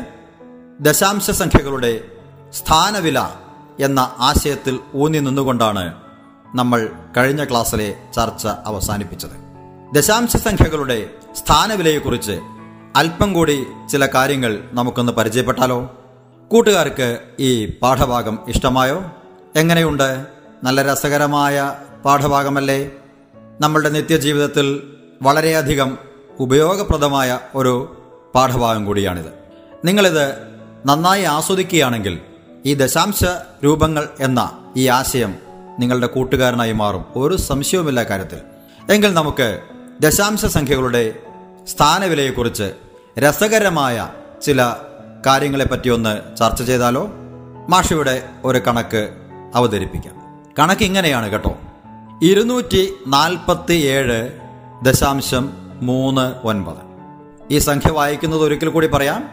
ദശാംശ 0.80 1.32
സംഖ്യകളുടെ 1.32 2.02
സ്ഥാനവില 2.50 3.20
എന്ന 3.80 4.16
ആശയത്തിൽ 4.20 4.80
ഊന്നി 4.96 5.20
നിന്നുകൊണ്ടാണ് 5.20 5.94
നമ്മൾ 6.56 6.90
കഴിഞ്ഞ 7.18 7.44
ക്ലാസ്സിലെ 7.44 7.96
ചർച്ച 8.16 8.48
അവസാനിപ്പിച്ചത്. 8.48 9.52
ദശാംശ 9.94 10.38
സംഖ്യകളുടെ 10.38 11.10
സ്ഥാനവിലയെക്കുറിച്ച് 11.36 12.40
അല്പം 12.96 13.34
കൂടി 13.34 13.68
ചില 13.92 14.06
കാര്യങ്ങൾ 14.06 14.64
നമുക്കൊന്ന് 14.74 15.12
പരിചയപ്പെട്ടാലോ? 15.12 15.98
കൂട്ടുകാർക്ക് 16.48 17.20
ഈ 17.40 17.66
പാഠഭാഗം 17.82 18.40
ഇഷ്ടമായോ? 18.48 19.04
എങ്ങനെയുണ്ട്? 19.56 20.26
നല്ല 20.64 20.82
രസകരമായ 20.82 21.74
പാഠഭാഗമല്ലേ? 22.06 22.92
നമ്മളുടെ 23.62 23.90
നിത്യജീവിതത്തിൽ 23.90 24.94
വളരെയധികം 25.22 25.98
ഉപയോഗപ്രദമായ 26.40 27.40
ഒരു 27.56 28.02
പാഠഭാഗം 28.36 28.86
കൂടിയാണിത്. 28.86 29.34
നിങ്ങളിത് 29.86 30.34
നന്നായി 30.86 31.24
ആസ്വദിക്കുകയാണെങ്കിൽ 31.24 32.20
ഈ 32.66 32.74
ദശാംശ 32.74 33.24
രൂപങ്ങൾ 33.66 34.10
എന്ന 34.20 34.58
ഈ 34.78 34.88
ആശയം 34.88 35.36
നിങ്ങളുടെ 35.80 36.08
കൂട്ടുകാരനായി 36.08 36.72
മാറും. 36.72 37.06
ഒരു 37.16 37.38
സംശയവുമില്ല 37.38 38.04
കാര്യത്തിൽ. 38.04 38.40
എങ്കിൽ 38.92 39.14
നമുക്ക് 39.14 39.60
ദശാംശ 40.02 40.46
സംഖ്യകളുടെ 40.46 41.14
സ്ഥാനവിലയെക്കുറിച്ച് 41.68 42.74
രസകരമായ 43.20 44.10
ചില 44.42 44.76
കാര്യങ്ങളെപ്പറ്റി 45.26 45.90
ഒന്ന് 45.90 46.38
ചർച്ച 46.38 46.64
ചെയ്താലോ? 46.64 47.10
മാഷിയുടെ 47.70 48.30
ഒരു 48.46 48.58
കണക്ക് 48.58 49.10
അവതരിപ്പിക്കാം. 49.56 50.44
കണക്ക് 50.60 50.84
ഇങ്ങനെയാണ് 50.84 51.30
കേട്ടോ. 51.30 51.58
ഇരുന്നൂറ്റി 52.24 52.94
നാൽപ്പത്തി 53.08 53.74
ഏഴ് 53.74 54.32
ദശാംശം 54.84 55.54
മൂന്ന് 55.82 56.48
ഒൻപത്. 56.48 56.82
ഈ 57.52 57.58
സംഖ്യ 57.58 57.92
വായിക്കുന്നത് 57.92 58.42
ഒരിക്കൽ 58.42 58.70
കൂടി 58.70 58.88
പറയാം. 58.88 59.30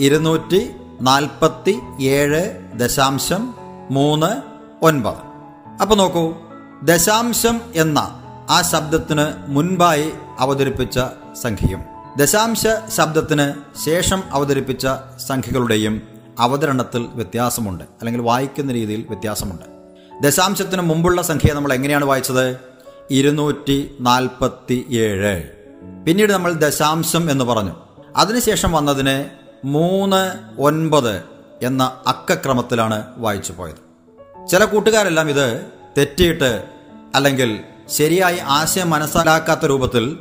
ഇരുന്നൂറ്റി 0.00 0.70
നാൽപ്പത്തി 1.00 1.80
ഏഴ് 2.00 2.56
ദശാംശം 2.74 3.54
മൂന്ന് 3.90 4.26
ഒൻപത്. 4.84 5.16
അപ്പൊ 5.82 5.96
നോക്കൂ 5.96 6.34
ദശാംശം 6.82 7.60
എന്ന 7.74 7.98
ആ 8.50 8.62
ശബ്ദത്തിന് 8.62 9.26
മുൻപായി 9.48 10.12
അവതരിപ്പിച്ച 10.38 10.98
സംഖ്യയും 11.42 11.80
ദശാംശ 12.18 12.66
ശബ്ദത്തിന് 12.96 13.52
ശേഷം 13.84 14.22
അവതരിപ്പിച്ച 14.30 14.86
സംഖ്യകളുടെയും 15.26 16.02
അവതരണത്തിൽ 16.38 17.08
വ്യത്യാസമുണ്ട് 17.14 17.84
അല്ലെങ്കിൽ 17.84 18.20
വായിക്കുന്ന 18.20 18.72
രീതിയിൽ 18.72 19.06
വ്യത്യാസമുണ്ട്. 19.08 19.75
ദശാംശത്തിന് 20.22 20.82
മുമ്പുള്ള 20.82 21.22
സംഖ്യ 21.22 21.52
നമ്മൾ 21.52 21.72
എങ്ങനെയാണ് 21.72 22.04
വായിച്ചത്? 22.04 22.56
ഇരുന്നൂറ്റി 23.10 23.96
നാൽപ്പത്തി 24.00 24.86
ഏഴ് 24.90 25.42
പിന്നീട് 26.06 26.32
നമ്മൾ 26.32 26.52
ദശാംശം 26.52 27.30
എന്ന് 27.30 27.44
പറഞ്ഞു. 27.44 27.72
അതിനുശേഷം 28.16 28.72
വന്നതിനെ 28.72 29.30
മൂന്ന് 29.64 30.32
ഒൻപത് 30.60 31.22
എന്ന 31.62 32.00
അക്കക്രമത്തിലാണ് 32.06 33.02
വായിച്ചു 33.16 33.52
പോയത്. 33.52 33.76
ചില 34.48 34.64
കൂട്ടുകാരെല്ലാം 34.64 35.30
ഇത് 35.30 35.66
തെറ്റിയിട്ട് 35.98 36.64
അല്ലെങ്കിൽ 37.14 37.60
ശരിയായി 37.88 38.38
ആശയം 38.42 38.90
മനസ്സിലാക്കാത്ത 38.90 39.66
രൂപത്തിൽ 39.66 40.18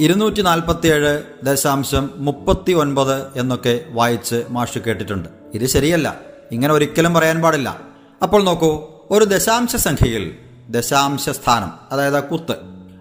ഇരുന്നൂറ്റി 0.00 0.42
നാൽപ്പത്തിയേഴ് 0.42 1.22
ദശാംശം 1.42 2.10
മുപ്പത്തി 2.16 2.72
ഒൻപത് 2.72 3.38
എന്നൊക്കെ 3.38 3.84
വായിച്ച് 3.88 4.44
മാഷ് 4.50 4.78
കേട്ടിട്ടുണ്ട്. 4.78 5.28
ഇത് 5.54 5.66
ശരിയല്ല. 5.66 6.20
ഇങ്ങനെ 6.52 6.74
ഒരിക്കലും 6.74 7.14
പറയാൻ 7.14 7.42
പാടില്ല. 7.42 7.80
അപ്പോൾ 8.22 8.42
നോക്കൂ 8.44 8.97
ഒരു 9.10 9.24
ദശാംശ 9.24 9.76
സംഖ്യയിൽ 9.76 10.36
ദശാംശ 10.70 11.28
സ്ഥാനം 11.28 11.70
അതായത് 11.92 12.16
ആ 12.16 12.20
കുത്ത്. 12.20 12.52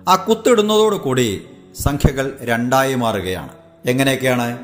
ആ 0.07 0.15
കുത്തിടുന്നതോടുകൂടി 0.15 1.45
സംഖ്യകൾ 1.79 2.37
രണ്ടായി 2.41 2.95
മാറുകയാണ്. 2.95 3.49
എങ്ങനെയൊക്കെയാണ്? 3.85 4.57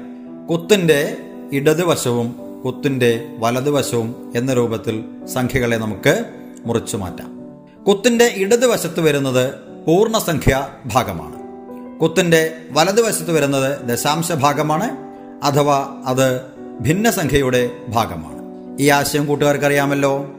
കുത്തിന്റെ 0.48 1.18
ഇടതുവശവും 1.54 2.36
കുത്തിന്റെ 2.66 3.36
വലതുവശവും 3.40 4.34
എന്ന 4.36 4.54
രൂപത്തിൽ 4.54 5.04
സംഖ്യകളെ 5.34 5.78
നമുക്ക് 5.78 6.26
മുറിച്ചു 6.66 6.98
മാറ്റാം. 6.98 7.42
കുത്തിന്റെ 7.84 8.26
ഇടതുവശത്ത് 8.26 9.02
വരുന്നത് 9.02 9.54
പൂർണസംഖ്യ 9.86 10.68
ഭാഗമാണ്. 10.86 11.36
കുത്തിന്റെ 12.00 12.56
വലതുവശത്ത് 12.72 13.32
വരുന്നത് 13.32 13.86
ദശാംശ 13.86 14.32
ഭാഗമാണ് 14.32 14.98
അഥവാ 15.44 16.04
അത് 16.06 16.42
ഭിന്നസംഖ്യയുടെ 16.82 17.72
ഭാഗമാണ്. 17.90 18.42
ഈ 18.80 18.90
ആശയം 18.90 19.26
കൂട്ടുകാർക്ക് 19.26 19.66
അറിയാമല്ലോ 19.66 20.32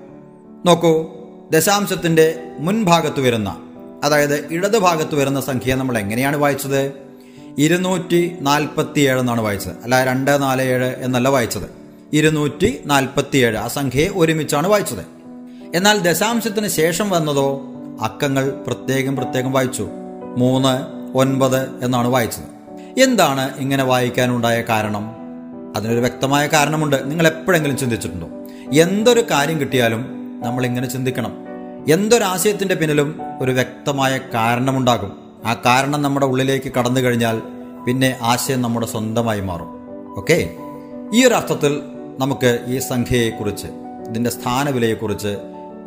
നോക്കൂ 0.66 1.06
ദശാംശത്തിന്റെ 1.52 2.42
മുൻഭാഗത്ത് 2.58 3.20
വരുന്ന 3.20 3.56
അതായത് 4.04 4.48
ഇടതുഭാഗത്ത് 4.50 5.14
വരുന്ന 5.14 5.40
സംഖ്യ 5.40 5.74
നമ്മൾ 5.74 5.98
എങ്ങനെയാണ് 5.98 6.36
വായിച്ചത്? 6.36 6.92
ഇരുന്നൂറ്റി 7.58 8.36
നാൽപ്പത്തി 8.40 9.00
ഏഴ് 9.00 9.20
എന്നാണ് 9.20 9.40
വായിച്ചത്. 9.40 9.72
അല്ല 9.84 10.04
രണ്ട് 10.04 10.42
നാല് 10.42 10.62
ഏഴ് 10.62 10.84
എന്നല്ല 10.84 11.28
വായിച്ചത്. 11.28 11.70
ഇരുന്നൂറ്റി 12.12 12.80
നാൽപ്പത്തി 12.86 13.38
ഏഴ് 13.38 13.56
ആ 13.56 13.68
സംഖ്യയെ 13.68 14.08
ഒരുമിച്ചാണ് 14.08 14.68
വായിച്ചത്. 14.68 15.04
എന്നാൽ 15.74 15.98
ദശാംശത്തിന് 15.98 16.68
ശേഷം 16.68 17.10
വന്നതോ 17.10 17.62
അക്കങ്ങൾ 18.00 18.50
പ്രത്യേകം 18.66 19.16
പ്രത്യേകം 19.16 19.52
വായിച്ചു. 19.52 19.88
മൂന്ന് 20.36 20.78
ഒൻപത് 21.16 21.84
എന്നാണ് 21.84 22.08
വായിച്ചത്. 22.08 22.44
എന്താണ് 23.02 23.58
ഇങ്ങനെ 23.58 23.84
വായിക്കാനുണ്ടായ 23.84 24.60
കാരണം? 24.60 25.14
അതിനൊരു 25.76 26.00
വ്യക്തമായ 26.00 26.46
കാരണമുണ്ട്. 26.46 27.10
നിങ്ങൾ 27.10 27.26
എപ്പോഴെങ്കിലും 27.26 27.76
ചിന്തിച്ചിട്ടുണ്ടോ? 27.76 28.28
എന്തൊരു 28.80 29.24
കാര്യം 29.30 29.60
കിട്ടിയാലും 29.60 30.13
നമ്മൾ 30.42 30.66
ഇങ്ങനെ 30.66 30.88
ചിന്തിക്കണം. 30.88 31.32
എന്തൊരാശയത്തിന്റെ 31.92 32.74
പിന്നിലും 32.74 33.20
ഒരു 33.40 33.52
വ്യക്തമായ 33.52 34.20
കാരണമുണ്ടാകും. 34.34 35.12
ആ 35.44 35.54
കാരണം 35.54 36.02
നമ്മുടെ 36.02 36.26
ഉള്ളിലേക്ക് 36.26 36.72
കടന്നു 36.72 37.00
കഴിഞ്ഞാൽ 37.00 37.42
പിന്നെ 37.86 38.18
ആശയം 38.22 38.62
നമ്മുടെ 38.62 38.86
സ്വന്തമായി 38.86 39.40
മാറും. 39.40 39.66
ഓക്കെ? 40.18 40.56
ഈ 41.14 41.24
ഒരു 41.24 41.34
അർത്ഥത്തിൽ 41.34 41.80
നമുക്ക് 42.18 42.64
ഈ 42.66 42.78
സംഖ്യയെക്കുറിച്ച് 42.78 43.66
ഇതിന്റെ 44.08 44.30
സ്ഥാനവിലയെക്കുറിച്ച് 44.30 45.36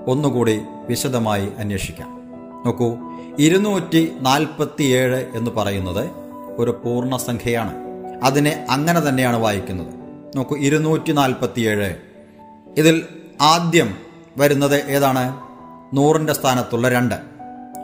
ഒന്നുകൂടി 0.08 0.62
വിശദമായി 0.90 1.50
അന്വേഷിക്കാം. 1.58 2.22
നോക്കൂ 2.66 2.98
ഇരുന്നൂറ്റി 3.40 4.12
നാൽപ്പത്തിയേഴ് 4.22 5.26
എന്ന് 5.36 5.52
പറയുന്നത് 5.52 6.10
ഒരു 6.58 6.82
പൂർണസംഖ്യയാണ് 6.86 7.76
അതിനെ 8.24 8.68
അങ്ങനെ 8.70 9.00
തന്നെയാണ് 9.00 9.38
വായിക്കുന്നത്. 9.38 9.94
നോക്കൂ 10.36 10.58
ഇരുന്നൂറ്റി 10.58 11.12
നാൽപ്പത്തിയേഴ് 11.12 11.96
ഇതിൽ 12.78 13.04
ആദ്യം 13.42 14.07
വരുന്നത് 14.40 14.76
ഏതാണ്? 14.76 15.40
നൂറിന്റെ 15.94 16.34
സ്ഥാനത്തുള്ള 16.34 16.90
രണ്ട്. 16.90 17.16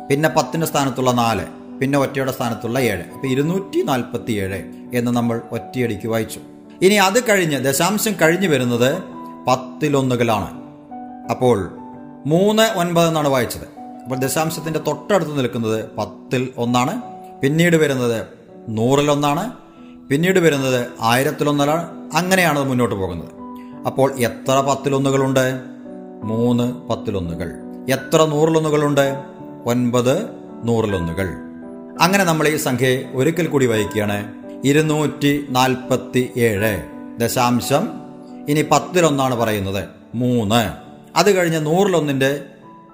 പിന്നെ 0.09 0.29
പത്തിന്റെ 0.29 0.67
സ്ഥാനത്തുള്ള 0.67 1.11
നാല്. 1.11 1.45
പിന്നെ 1.79 1.99
ഒറ്റയുടെ 1.99 2.31
സ്ഥാനത്തുള്ള 2.31 2.79
ഏഴ്. 2.79 3.03
അപ്പോൾ 3.13 3.27
ഇരുന്നൂറ്റി 3.27 3.81
നാൽപ്പത്തി 3.81 4.31
ഏഴ് 4.31 4.63
എന്ന് 4.93 5.11
നമ്മൾ 5.11 5.41
ഒറ്റയടിക്ക് 5.51 6.07
വായിച്ചു. 6.07 6.39
ഇനി 6.81 6.93
അത് 6.93 7.29
കഴിഞ്ഞ് 7.29 7.65
ദശാംശം 7.65 8.11
കഴിഞ്ഞ് 8.21 8.47
വരുന്നത് 8.47 9.03
പത്തിലൊന്നുകളാണ് 9.47 10.63
അപ്പോൾ 11.29 11.71
മൂന്ന് 12.25 12.79
ഒൻപത് 12.79 13.07
എന്നാണ് 13.07 13.27
വായിച്ചത്. 13.27 13.81
അപ്പോൾ 14.03 14.15
ദശാംശത്തിന്റെ 14.15 14.79
തൊട്ടടുത്ത് 14.79 15.37
നിൽക്കുന്നത് 15.37 15.85
പത്തിൽ 15.97 16.49
ഒന്നാണ്. 16.57 17.01
പിന്നീട് 17.41 17.75
വരുന്നത് 17.75 18.25
നൂറിലൊന്നാണ് 18.69 19.51
പിന്നീട് 20.09 20.39
വരുന്നത് 20.39 20.87
ആയിരത്തിലൊന്നാണ് 21.01 21.91
അങ്ങനെയാണ് 22.13 22.63
മുന്നോട്ട് 22.63 22.95
പോകുന്നത്. 22.95 23.29
അപ്പോൾ 23.85 24.11
എത്ര 24.19 24.59
പത്തിലൊന്നുകളുണ്ട്? 24.59 25.72
മൂന്ന് 26.23 26.87
പത്തിലൊന്നുകൾ. 26.87 27.51
എത്ര 27.89 28.25
നൂറിലൊന്നുകളുണ്ട്? 28.25 29.23
ഒൻപത് 29.65 30.29
നൂറിലൊന്നുകൾ. 30.63 31.29
അങ്ങനെ 32.01 32.23
നമ്മൾ 32.23 32.47
ഈ 32.47 32.57
സംഖ്യയെ 32.57 33.11
ഒരിക്കൽ 33.13 33.47
കൂടി 33.47 33.65
വഹിക്കുകയാണ് 33.65 34.33
ഇരുന്നൂറ്റി 34.65 35.45
നാൽപ്പത്തി 35.49 36.31
ഏഴ് 36.37 36.83
ദശാംശം. 37.19 37.87
ഇനി 38.49 38.65
പത്തിലൊന്നാണ് 38.71 39.35
പറയുന്നത്. 39.35 39.83
മൂന്ന്. 40.15 40.71
അത് 41.17 41.35
കഴിഞ്ഞ് 41.35 41.65
നൂറിലൊന്നിന്റെ 41.65 42.41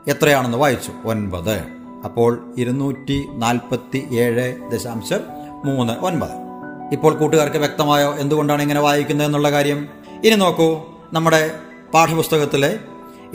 എത്രയാണെന്ന് 0.07 0.57
വായിച്ചു? 0.57 0.91
ഒൻപത്. 1.05 1.63
അപ്പോൾ 2.05 2.53
ഇരുന്നൂറ്റി 2.57 3.25
നാൽപ്പത്തി 3.33 4.07
ഏഴ് 4.12 4.71
ദശാംശം 4.71 5.19
മൂന്ന് 5.65 5.93
ഒൻപത്. 5.93 6.50
ഇപ്പോൾ 6.91 7.15
കൂട്ടുകാർക്ക് 7.15 7.57
വ്യക്തമായോ? 7.57 8.15
എന്തുകൊണ്ടാണ് 8.15 8.62
ഇങ്ങനെ 8.62 8.79
വായിക്കുന്നത് 8.79 9.27
എന്നുള്ള 9.27 9.51
കാര്യം? 9.51 9.88
ഇനി 10.25 10.36
നോക്കൂ. 10.36 10.82
നമ്മുടെ 11.13 11.51
പാഠപുസ്തകത്തിലെ 11.93 12.80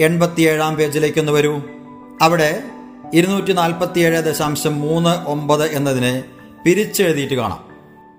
എൺപത്തിയേഴാം 0.00 0.74
പേജിലേക്ക് 0.74 1.18
ഒന്ന് 1.18 1.32
വരൂ. 1.32 1.60
അവിടെ 2.22 2.62
ഇരുന്നൂറ്റി 3.14 3.52
നാൽപ്പത്തിയേഴ് 3.52 4.24
ദശാംശം 4.24 4.80
മൂന്ന് 4.80 5.30
ഒമ്പത് 5.30 5.64
എന്നതിനെ 5.64 6.24
പിരിച്ചെഴുതിയിട്ട് 6.66 7.34
കാണാം. 7.34 7.68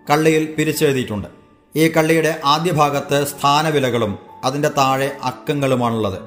കള്ളിയിൽ 0.09 0.55
പിരിച്ചെഴുതിയിട്ടുണ്ട്. 0.57 1.27
ഈ 1.75 1.87
കള്ളിയുടെ 1.87 2.41
ആദ്യ 2.45 2.71
ഭാഗത്ത് 2.71 3.27
സ്ഥാനവിലകളും 3.27 4.17
അതിന്റെ 4.43 4.69
താഴെ 4.69 5.17
അക്കങ്ങളുമാണുള്ളത്. 5.23 6.19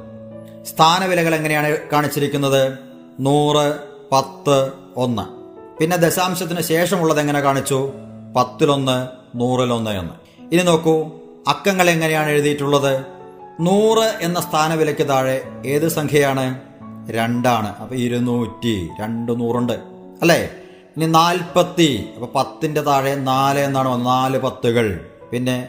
സ്ഥാനവിലകൾ 0.64 1.34
എങ്ങനെയാണ് 1.34 1.76
കാണിച്ചിരിക്കുന്നത്? 1.92 2.78
നൂറ് 3.20 3.74
പത്ത് 4.12 4.72
ഒന്ന്. 4.96 5.22
പിന്നെ 5.78 5.96
ദശാംശത്തിന് 5.96 6.60
ശേഷമുള്ളത് 6.60 7.20
എങ്ങനെ 7.20 7.40
കാണിച്ചു? 7.40 7.92
പത്തിലൊന്ന് 8.36 9.06
നൂറിലൊന്ന് 9.40 9.90
എന്ന്. 9.90 10.44
ഇനി 10.54 10.62
നോക്കൂ 10.62 11.10
അക്കങ്ങൾ 11.48 11.90
എങ്ങനെയാണ് 11.90 12.30
എഴുതിയിട്ടുള്ളത്? 12.30 13.17
നൂറ് 13.60 14.18
എന്ന 14.20 14.40
സ്ഥാനവിലയ്ക്ക് 14.40 15.08
താഴെ 15.08 15.42
ഏത് 15.66 15.88
സംഖ്യയാണ്? 15.88 16.60
രണ്ടാണ്. 17.10 17.76
അപ്പൊ 17.76 17.96
ഇരുന്നൂറ്റി 17.96 18.88
രണ്ട് 19.00 19.40
നൂറുണ്ട്. 19.40 19.72
അല്ലേ? 20.22 20.50
ഇനി 20.96 21.06
നാൽപ്പത്തി. 21.06 22.08
അപ്പൊ 22.14 22.42
പത്തിന്റെ 22.42 22.80
താഴെ 22.80 23.14
നാല് 23.14 23.58
എന്നാണ്. 23.58 24.06
നാല് 24.06 24.38
പത്തുകൾ. 24.38 25.06
പിന്നെ 25.32 25.68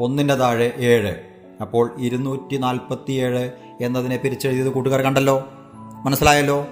ഒന്നിന്റെ 0.00 0.34
താഴെ 0.34 0.72
ഏഴ്. 0.76 1.14
അപ്പോൾ 1.60 1.90
ഇരുന്നൂറ്റി 1.98 2.56
നാൽപ്പത്തി 2.56 3.12
ഏഴ് 3.12 3.50
എന്നതിനെ 3.80 4.16
പിരിച്ചെഴുതിയത് 4.16 4.68
കൂട്ടുകാർ 4.68 5.02
കണ്ടല്ലോ? 5.02 5.48
മനസ്സിലായല്ലോ? 6.04 6.66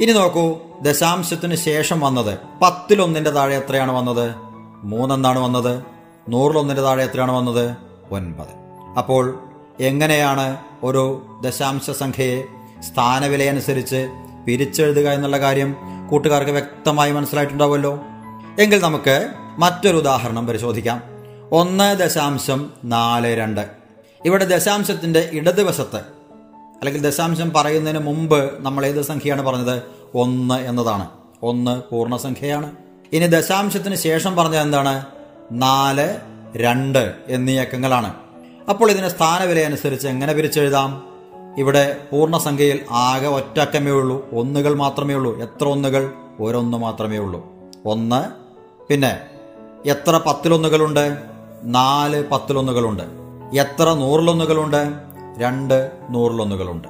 ഇനി 0.00 0.12
നോക്കൂ. 0.12 0.58
ദശാംശത്തിന് 0.82 1.54
ശേഷം 1.54 2.00
വന്നത് 2.00 2.38
പത്തിലൊന്നിന്റെ 2.62 3.30
താഴെ 3.30 3.56
എത്രയാണ് 3.56 3.92
വന്നത്? 3.92 4.34
മൂന്നെന്നാണ് 4.84 5.38
വന്നത്. 5.38 5.82
നൂറിലൊന്നിന്റെ 6.28 6.82
താഴെ 6.82 7.04
എത്രയാണ് 7.04 7.32
വന്നത്? 7.32 7.76
ഒൻപത്. 8.10 8.62
അപ്പോൾ 8.98 9.51
എങ്ങനെയാണ് 9.80 10.56
ഒരു 10.82 11.22
ദശാംശ 11.44 11.90
സംഖ്യയെ 11.90 12.42
സ്ഥാനവിലയനുസരിച്ച് 12.80 14.08
പിരിച്ചെഴുതുക 14.46 15.08
എന്നുള്ള 15.08 15.40
കാര്യം 15.40 15.76
കൂട്ടുകാർക്ക് 16.10 16.50
വ്യക്തമായി 16.50 17.12
മനസ്സിലായിട്ടുണ്ടാവുമല്ലോ? 17.12 18.00
എങ്കിൽ 18.60 18.82
നമുക്ക് 18.82 19.28
മറ്റൊരു 19.58 19.96
ഉദാഹരണം 19.96 20.46
പരിശോധിക്കാം. 20.46 21.02
ഒന്ന് 21.52 21.98
ദശാംശം 21.98 22.70
നാല് 22.84 23.26
രണ്ട്. 23.26 23.66
ഇവിടെ 24.24 24.44
ദശാംശത്തിന്റെ 24.44 25.30
ഇടതുവശത്ത് 25.32 25.96
അല്ലെങ്കിൽ 26.78 27.02
ദശാംശം 27.02 27.52
പറയുന്നതിന് 27.52 28.02
മുമ്പ് 28.02 28.64
നമ്മൾ 28.64 28.86
ഏത് 28.86 29.02
സംഖ്യയാണ് 29.02 29.42
പറഞ്ഞത്? 29.42 29.82
ഒന്ന് 30.14 30.54
എന്നതാണ്. 30.54 31.08
ഒന്ന് 31.42 31.82
പൂർണസംഖ്യയാണ് 31.90 32.72
ഇനി 33.12 33.26
ദശാംശത്തിന് 33.26 33.94
ശേഷം 33.94 34.36
പറഞ്ഞത് 34.36 34.58
എന്താണ്? 34.58 35.04
നാല് 35.52 36.16
രണ്ട് 36.56 37.12
എന്നീ 37.28 37.58
അക്കങ്ങളാണ്. 37.58 38.14
അപ്പോൾ 38.68 38.90
ഇതിന് 38.90 39.08
സ്ഥാനവില 39.08 39.58
അനുസരിച്ച് 39.58 40.08
എങ്ങനെ 40.08 40.32
പിരിച്ചെഴുതാം? 40.32 41.06
ഇവിടെ 41.58 41.96
പൂർണസംഖ്യയിൽ 42.12 42.80
ആകെ 42.90 43.28
ഒറ്റക്കമേ 43.28 43.90
ഉള്ളൂ. 43.90 44.30
ഒന്നുകൾ 44.32 44.74
മാത്രമേ 44.74 45.14
ഉള്ളൂ. 45.14 45.42
എത്ര 45.42 45.68
ഒന്നുകൾ? 45.68 46.12
ഒരൊന്ന് 46.40 46.78
മാത്രമേ 46.78 47.18
ഉള്ളൂ. 47.18 47.52
ഒന്ന് 47.86 48.24
പിന്നെ 48.88 49.20
എത്ര 49.86 50.20
പത്തിലൊന്നുകളുണ്ട്? 50.26 51.18
നാല് 51.62 52.30
പത്തിലൊന്നുകളുണ്ട്. 52.30 53.02
എത്ര 53.58 53.94
നൂറിലൊന്നുകളുണ്ട്? 53.94 54.92
രണ്ട് 55.38 55.92
നൂറിലൊന്നുകളുണ്ട്. 56.10 56.88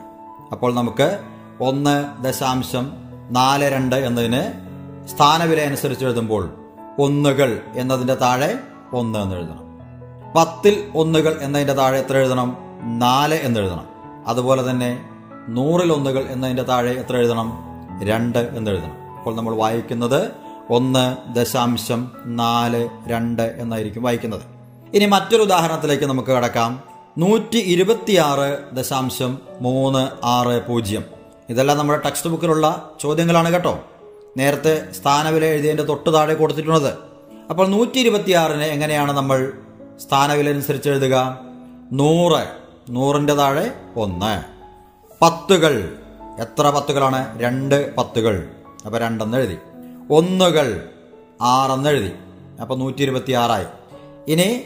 അപ്പോൾ 0.53 0.75
നമുക്ക് 0.75 1.19
ഒന്ന് 1.61 2.25
ദശാംശം 2.25 2.93
നാല് 3.31 3.65
രണ്ട് 3.65 3.97
എന്നതിന് 3.97 4.43
സ്ഥാനവില 5.09 5.61
അനുസരിച്ച് 5.61 6.05
എഴുതുമ്പോൾ 6.05 6.55
ഒന്നുകൾ 6.99 7.61
എന്നതിന്റെ 7.77 8.15
താഴെ 8.15 8.59
ഒന്ന് 8.93 9.19
എന്ന് 9.19 9.37
എഴുതണം. 9.37 9.72
പത്തിൽ 10.37 10.91
ഒന്നുകൾ 10.95 11.39
എന്നതിന്റെ 11.43 11.75
താഴെ 11.75 11.99
എത്ര 11.99 12.17
എഴുതണം? 12.17 12.57
നാല് 12.99 13.35
എന്ന് 13.35 13.61
എഴുതണം. 13.61 13.87
അതുപോലെ 14.27 14.71
തന്നെ 14.71 15.05
നൂറിൽ 15.49 15.93
ഒന്നുകൾ 15.93 16.25
എന്നതിന്റെ 16.31 16.63
താഴെ 16.63 16.91
എത്ര 16.91 17.17
എഴുതണം? 17.17 17.53
രണ്ട് 18.03 18.39
എന്ന് 18.39 18.71
എഴുതണം. 18.71 19.19
അപ്പോൾ 19.19 19.37
നമ്മൾ 19.37 19.57
വായിക്കുന്നത് 19.57 20.31
ഒന്ന് 20.71 21.17
ദശാംശം 21.35 22.13
നാല് 22.27 22.89
രണ്ട് 23.07 23.43
എന്നായിരിക്കും 23.43 24.03
വായിക്കുന്നത്. 24.03 24.41
ഇനി 24.95 25.05
മറ്റൊരു 25.05 25.43
ഉദാഹരണത്തിലേക്ക് 25.43 26.05
നമുക്ക് 26.05 26.31
കടക്കാം. 26.31 26.83
നൂറ്റി 27.19 27.59
ഇരുപത്തിയാറ് 27.59 28.77
ദശാംശം 28.77 29.39
മൂന്ന് 29.61 30.09
ആറ് 30.25 30.67
പൂജ്യം. 30.67 31.05
ഇതെല്ലാം 31.49 31.79
നമ്മുടെ 31.79 32.01
ടെക്സ്റ്റ് 32.05 32.31
ബുക്കിലുള്ള 32.31 32.91
ചോദ്യങ്ങളാണ് 33.01 33.53
കേട്ടോ. 33.53 33.79
നേരത്തെ 34.37 34.93
സ്ഥാനവില 34.93 35.45
എഴുതിയതിന്റെ 35.45 35.83
തൊട്ട് 35.83 36.15
താഴെ 36.15 36.35
കൊടുത്തിട്ടുള്ളത്. 36.35 36.95
അപ്പോൾ 37.51 37.69
നൂറ്റി 37.69 37.99
ഇരുപത്തിയാറിന് 37.99 38.63
എങ്ങനെയാണ് 38.63 39.13
നമ്മൾ 39.13 39.53
സ്ഥാനവില 39.99 40.49
അനുസരിച്ച് 40.49 40.89
എഴുതുക 40.89 41.41
നൂറ്. 41.93 42.47
നൂറിന്റെ 42.91 43.35
താഴെ 43.35 43.71
ഒന്ന്. 43.97 44.43
പത്തുകൾ. 45.23 45.97
എത്ര 46.41 46.71
പത്തുകളാണ്? 46.71 47.43
രണ്ട് 47.43 47.95
പത്തുകൾ. 47.97 48.49
അപ്പോൾ 48.87 48.99
രണ്ടെന്ന് 48.99 49.39
എഴുതി. 49.39 49.59
ഒന്നുകൾ. 50.11 50.89
ആറെന്ന് 51.43 51.91
എഴുതി. 51.91 52.13
അപ്പോൾ 52.61 52.79
നൂറ്റി 52.79 53.03
ഇരുപത്തി 53.03 53.33
ആറായി 53.33 53.65
ഇനി 54.29 54.63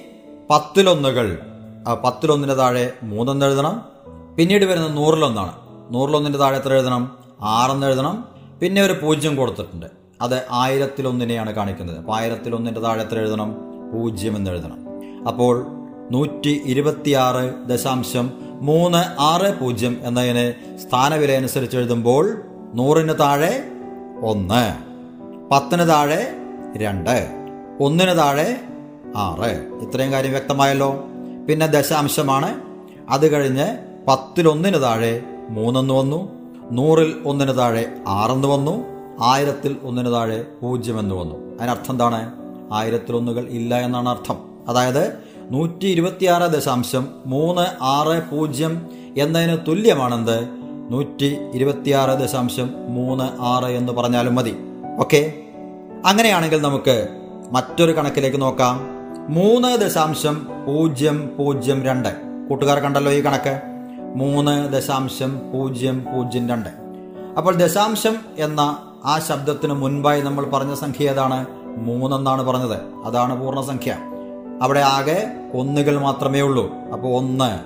പത്തിലൊന്നുകൾ. 0.51 1.39
പത്തിലൊന്നിന്റെ 2.05 2.55
താഴെ 2.55 2.93
മൂന്നെന്ന് 3.03 3.47
എഴുതണം. 3.47 3.85
പിന്നീട് 4.37 4.65
വരുന്നത് 4.65 4.97
നൂറിലൊന്നാണ്. 4.97 5.53
നൂറിലൊന്നിന്റെ 5.91 6.39
താഴെ 6.39 6.57
എത്ര 6.57 6.73
എഴുതണം? 6.73 7.19
ആറെന്ന് 7.41 7.87
എഴുതണം. 7.87 8.29
പിന്നെ 8.61 8.83
ഒരു 8.83 8.93
പൂജ്യം 8.93 9.37
കൊടുത്തിട്ടുണ്ട്. 9.37 9.87
അത് 10.23 10.47
ആയിരത്തിലൊന്നിനെയാണ് 10.51 11.53
കാണിക്കുന്നത്. 11.53 11.99
അപ്പോൾ 11.99 12.17
ആയിരത്തിലൊന്നിന്റെ 12.17 12.81
താഴെ 12.81 13.03
എത്ര 13.03 13.19
എഴുതണം? 13.19 13.55
പൂജ്യം 13.93 14.37
എന്ന് 14.37 14.51
എഴുതണം. 14.51 14.86
അപ്പോൾ 15.29 15.67
നൂറ്റി 16.11 16.63
ഇരുപത്തിയാറ് 16.65 17.69
ദശാംശം 17.69 18.31
മൂന്ന് 18.43 18.99
ആറ് 19.21 19.61
പൂജ്യം 19.61 20.01
എന്നതിന് 20.03 20.77
സ്ഥാനവില 20.79 21.33
അനുസരിച്ച് 21.33 21.77
എഴുതുമ്പോൾ 21.77 22.43
നൂറിന് 22.75 23.15
താഴെ 23.21 23.65
ഒന്ന് 24.21 24.87
പത്തിന് 25.51 25.89
താഴെ 25.89 26.33
രണ്ട് 26.77 27.31
ഒന്നിന് 27.81 28.17
താഴെ 28.17 28.61
ആറ്. 29.17 29.51
ഇത്രയും 29.83 30.13
കാര്യം 30.13 30.31
വ്യക്തമായല്ലോ. 30.31 31.05
പിന്നെ 31.49 31.67
ദശാംശമാണ്. 31.67 32.61
അത് 33.11 33.33
കഴിഞ്ഞ് 33.33 33.79
പത്തിലൊന്നിന് 34.09 34.83
താഴെ 34.83 35.23
മൂന്നെന്ന് 35.49 35.95
വന്നു 35.95 36.29
നൂറിൽ 36.73 37.15
ഒന്നിന് 37.27 37.59
താഴെ 37.59 37.93
ആറെന്ന് 38.09 38.49
വന്നു 38.49 38.85
ആയിരത്തിൽ 39.23 39.77
ഒന്നിന് 39.83 40.13
താഴെ 40.13 40.45
പൂജ്യം 40.63 40.99
എന്ന് 40.99 41.15
വന്നു. 41.15 41.35
അതിനർത്ഥം 41.35 41.93
എന്താണ്? 41.93 42.33
ആയിരത്തിൽ 42.73 43.17
ഒന്നുകൾ 43.17 43.47
ഇല്ല 43.49 43.75
എന്നാണ് 43.75 44.09
അർത്ഥം. 44.09 44.46
അതായത് 44.69 45.19
നൂറ്റി 45.51 45.87
ഇരുപത്തിയാറ് 45.87 46.43
ദശാംശം 46.43 47.09
മൂന്ന് 47.27 47.85
ആറ് 47.85 48.31
പൂജ്യം 48.31 48.91
എന്നതിന് 49.19 49.59
തുല്യമാണെന്ത്? 49.69 50.49
നൂറ്റി 50.91 51.39
ഇരുപത്തിയാറ് 51.55 52.11
ദശാംശം 52.11 52.71
മൂന്ന് 52.89 53.25
ആറ് 53.41 53.65
എന്ന് 53.65 53.93
പറഞ്ഞാലും 53.93 54.35
മതി. 54.35 54.57
ഓക്കെ? 54.99 55.33
അങ്ങനെയാണെങ്കിൽ 56.07 56.63
നമുക്ക് 56.63 57.09
മറ്റൊരു 57.53 57.93
കണക്കിലേക്ക് 57.93 58.41
നോക്കാം. 58.41 58.81
മൂന്ന് 59.29 59.77
ദശാംശം 59.77 60.47
പൂജ്യം 60.67 61.31
പൂജ്യം 61.39 61.83
രണ്ട്. 61.83 62.17
കൂട്ടുകാർ 62.49 62.79
കണ്ടല്ലോ 62.79 63.13
ഈ 63.13 63.21
കണക്ക്. 63.21 63.61
മൂന്ന് 64.17 64.73
ദശാംശം 64.73 65.53
പൂജ്യം 65.53 66.05
പൂജ്യം 66.15 66.49
രണ്ട്. 66.49 66.69
അപ്പോൾ 67.39 67.55
ദശാംശം 67.55 68.17
എന്ന 68.39 68.61
ആ 69.05 69.19
ശബ്ദത്തിന് 69.19 69.73
മുൻപായി 69.73 70.21
നമ്മൾ 70.21 70.45
പറഞ്ഞ 70.45 70.75
സംഖ്യ 70.75 71.11
ഏതാണ്? 71.11 71.47
മൂന്നെന്നാണ് 71.77 72.43
പറഞ്ഞത്. 72.43 72.79
അതാണ് 73.05 73.41
പൂർണസംഖ്യ. 73.41 73.97
അവിടെ 74.63 74.81
ആകെ 74.81 75.33
ഒന്നുകൾ 75.55 75.99
മാത്രമേ 75.99 76.41
ഉള്ളൂ. 76.41 76.73
അപ്പോൾ 76.93 77.09
ഒന്ന് 77.09 77.61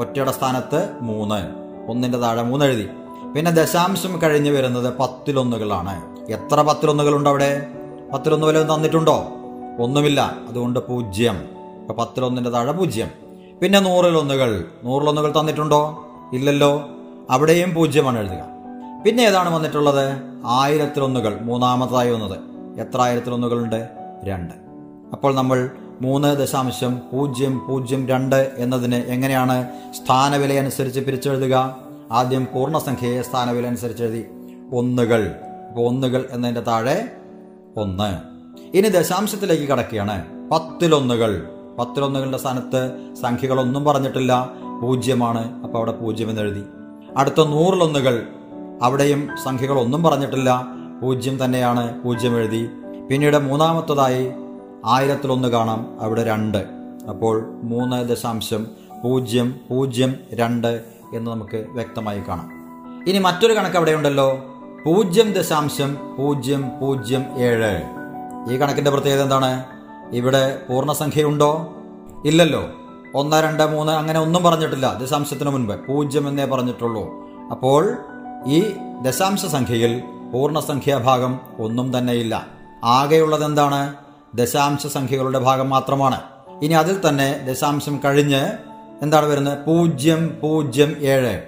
ഒറ്റയുടെ 0.00 0.32
സ്ഥാനത്ത് 0.32 0.90
മൂന്ന് 1.00 1.50
ഒന്നിന്റെ 1.90 2.18
താഴെ 2.18 2.42
മൂന്ന് 2.42 2.64
എഴുതി. 2.64 2.88
പിന്നെ 3.36 3.50
ദശാംശം 3.50 4.22
കഴിഞ്ഞ് 4.22 4.50
വരുന്നത് 4.50 4.98
പത്തിലൊന്നുകളാണ്. 4.98 6.18
എത്ര 6.30 6.62
പത്തിലൊന്നുകളുണ്ട് 6.62 7.30
അവിടെ? 7.30 7.66
പത്തിലൊന്ന് 8.12 8.46
വല്ലതും 8.46 8.74
തന്നിട്ടുണ്ടോ? 8.74 9.26
ഒന്നുമില്ല. 9.80 10.36
അതുകൊണ്ട് 10.48 10.80
പൂജ്യം. 10.80 11.48
ഇപ്പം 11.80 11.96
പത്തിലൊന്നിന്റെ 11.96 12.50
താഴെ 12.50 12.72
പൂജ്യം. 12.72 13.08
പിന്നെ 13.62 13.78
നൂറിലൊന്നുകൾ. 13.78 14.64
നൂറിലൊന്നുകൾ 14.84 15.40
തന്നിട്ടുണ്ടോ? 15.40 16.06
ഇല്ലല്ലോ. 16.32 16.88
അവിടെയും 17.30 17.74
പൂജ്യമാണ് 17.74 18.18
എഴുതുക. 18.18 18.44
പിന്നെ 19.06 19.22
ഏതാണ് 19.22 19.54
വന്നിട്ടുള്ളത്? 19.54 20.16
ആയിരത്തിലൊന്നുകൾ. 20.46 21.38
മൂന്നാമതായി 21.40 22.10
വന്നത്. 22.10 22.38
എത്ര 22.80 23.00
ആയിരത്തിലൊന്നുകളുണ്ട്? 23.00 23.88
രണ്ട്. 24.24 24.54
അപ്പോൾ 25.12 25.34
നമ്മൾ 25.34 25.70
മൂന്ന് 26.00 26.36
ദശാംശം 26.36 27.00
പൂജ്യം 27.12 27.66
പൂജ്യം 27.68 28.08
രണ്ട് 28.08 28.52
എന്നതിന് 28.56 28.94
എങ്ങനെയാണ് 28.94 29.68
സ്ഥാനവില 29.92 30.52
അനുസരിച്ച് 30.52 31.00
പിരിച്ചെഴുതുക? 31.00 31.76
ആദ്യം 32.12 32.48
പൂർണസംഖ്യയെ 32.54 33.22
സ്ഥാനവില 33.22 33.66
അനുസരിച്ച് 33.66 34.02
എഴുതി. 34.02 34.24
ഒന്നുകൾ. 34.72 35.34
അപ്പോൾ 35.68 35.88
ഒന്നുകൾ 35.88 36.28
എന്നതിന്റെ 36.30 36.60
താഴെ 36.60 37.10
ഒന്ന്. 37.76 38.18
ഇനി 38.76 38.88
ദശാംശത്തിലേക്ക് 38.88 39.64
കടക്കുകയാണ്. 39.64 40.24
പത്തിലൊന്നുകൾ. 40.50 41.48
പത്തിലൊന്നുകളുടെ 41.78 42.38
സ്ഥാനത്ത് 42.38 43.14
സംഖ്യകളൊന്നും 43.22 43.84
പറഞ്ഞിട്ടില്ല. 43.84 44.50
പൂജ്യമാണ്. 44.82 45.62
അപ്പോൾ 45.62 45.78
അവിടെ 45.78 45.92
പൂജ്യം 45.92 46.30
എന്ന് 46.30 46.42
എഴുതി. 46.42 46.62
അടുത്ത 47.16 47.40
നൂറിലൊന്നുകൾ. 47.40 48.26
അവിടെയും 48.82 49.28
സംഖ്യകളൊന്നും 49.44 50.02
പറഞ്ഞിട്ടില്ല. 50.02 50.66
പൂജ്യം 51.02 51.44
തന്നെയാണ്. 51.44 52.02
പൂജ്യം 52.02 52.36
എഴുതി. 52.36 52.68
പിന്നീട് 53.10 53.36
മൂന്നാമത്തതായി 53.36 54.32
ആയിരത്തിലൊന്ന് 54.88 55.48
കാണാം. 55.48 56.00
അവിടെ 56.00 56.24
രണ്ട്. 56.24 56.66
അപ്പോൾ 57.08 57.60
മൂന്ന് 57.62 58.08
ദശാംശം 58.08 58.66
പൂജ്യം 59.04 59.54
പൂജ്യം 59.70 60.14
രണ്ട് 60.34 60.84
എന്ന് 61.14 61.30
നമുക്ക് 61.30 61.66
വ്യക്തമായി 61.68 62.20
കാണാം. 62.20 62.50
ഇനി 63.08 63.18
മറ്റൊരു 63.18 63.52
കണക്ക് 63.52 63.76
അവിടെ 63.76 63.92
ഉണ്ടല്ലോ 63.92 64.38
പൂജ്യം 64.86 65.32
ദശാംശം 65.32 66.16
പൂജ്യം 66.18 66.70
പൂജ്യം 66.80 67.24
ഏഴ്. 67.36 67.82
ഈ 68.52 68.56
കണക്കിന്റെ 68.56 68.90
പ്രത്യേകത 68.90 69.22
എന്താണ്? 69.22 69.64
ഇവിടെ 70.12 70.62
പൂർണസംഖ്യയുണ്ടോ? 70.68 71.74
ഇല്ലല്ലോ. 72.24 72.64
ഒന്ന് 73.14 73.36
രണ്ട് 73.36 73.66
മൂന്ന് 73.66 73.92
അങ്ങനെ 73.92 74.20
ഒന്നും 74.20 74.42
പറഞ്ഞിട്ടില്ല. 74.42 74.98
ദശാംശത്തിന് 74.98 75.50
മുൻപ്. 75.50 75.86
പൂജ്യം 75.86 76.28
എന്നേ 76.28 76.44
പറഞ്ഞിട്ടുള്ളൂ. 76.44 77.28
അപ്പോൾ 77.50 77.96
ഈ 78.46 78.64
ദശാംശ 79.02 79.46
സംഖ്യയിൽ 79.46 80.02
പൂർണസംഖ്യാഭാഗം 80.32 81.40
ഒന്നും 81.58 81.98
തന്നെയില്ല. 81.98 82.46
ആകെയുള്ളത് 82.84 83.44
എന്താണ്? 83.44 83.94
ദശാംശ 84.34 84.86
സംഖ്യകളുടെ 84.86 85.38
ഭാഗം 85.38 85.70
മാത്രമാണ്. 85.70 86.20
ഇനി 86.62 86.74
അതിൽ 86.74 87.08
തന്നെ 87.08 87.44
ദശാംശം 87.48 88.00
കഴിഞ്ഞ് 88.04 88.50
എന്താണ് 89.02 89.26
വരുന്നത്? 89.26 89.58
പൂജ്യം 89.58 90.38
പൂജ്യം 90.42 90.96
ഏഴ്. 91.00 91.42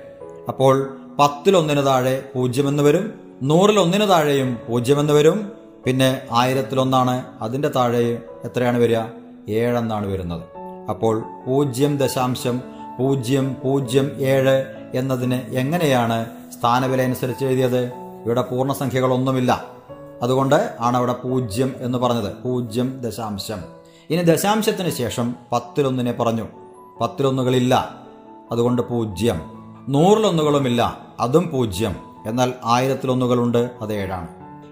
അപ്പോൾ 0.48 0.96
പത്തിലൊന്നിന് 1.18 1.86
താഴെ 1.86 2.24
പൂജ്യം 2.34 2.68
എന്ന് 2.68 2.82
വരും. 2.82 3.14
നൂറിലൊന്നിന് 3.42 4.08
താഴെയും 4.08 4.58
പൂജ്യം 4.68 5.00
എന്ന് 5.00 5.12
വരും. 5.12 5.52
പിന്നെ 5.84 6.22
ആയിരത്തിലൊന്നാണ്. 6.32 7.24
അതിന്റെ 7.40 7.68
താഴെ 7.68 8.22
എത്രയാണ് 8.44 8.78
വരിക? 8.78 8.98
ഏഴെന്നാണ് 9.48 10.06
വരുന്നത്. 10.06 10.42
അപ്പോൾ 10.90 11.22
പൂജ്യം 11.46 11.96
ദശാംശം 11.96 12.62
പൂജ്യം 12.98 13.56
പൂജ്യം 13.64 14.10
ഏഴ് 14.18 14.64
എന്നതിന് 14.94 15.34
എങ്ങനെയാണ് 15.34 16.26
സ്ഥാനവില 16.58 17.02
അനുസരിച്ച് 17.02 17.44
എഴുതിയത്? 17.44 17.92
ഇവിടെ 18.26 18.42
പൂർണസംഖ്യകളൊന്നുമില്ല. 18.42 19.64
അതുകൊണ്ട് 20.22 20.76
ആണ് 20.80 20.96
അവിടെ 20.96 21.12
പൂജ്യം 21.12 21.74
എന്ന് 21.78 21.98
പറഞ്ഞത്. 21.98 22.36
പൂജ്യം 22.36 23.00
ദശാംശം. 23.00 23.58
ഇനി 24.10 24.22
ദശാംശത്തിന് 24.22 24.90
ശേഷം 24.90 25.34
പത്തിലൊന്നിനെ 25.52 26.12
പറഞ്ഞു. 26.12 26.46
പത്തിലൊന്നുകളില്ല 27.00 27.94
അതുകൊണ്ട് 28.52 28.82
പൂജ്യം. 28.82 29.40
നൂറിലൊന്നുകളുമില്ല 29.88 30.98
അതും 31.20 31.50
പൂജ്യം. 31.50 31.96
എന്നാൽ 32.26 32.52
ആയിരത്തിലൊന്നുകളുണ്ട് 32.64 33.70
അത് 33.80 33.92
ഏഴാണ്. 33.92 34.28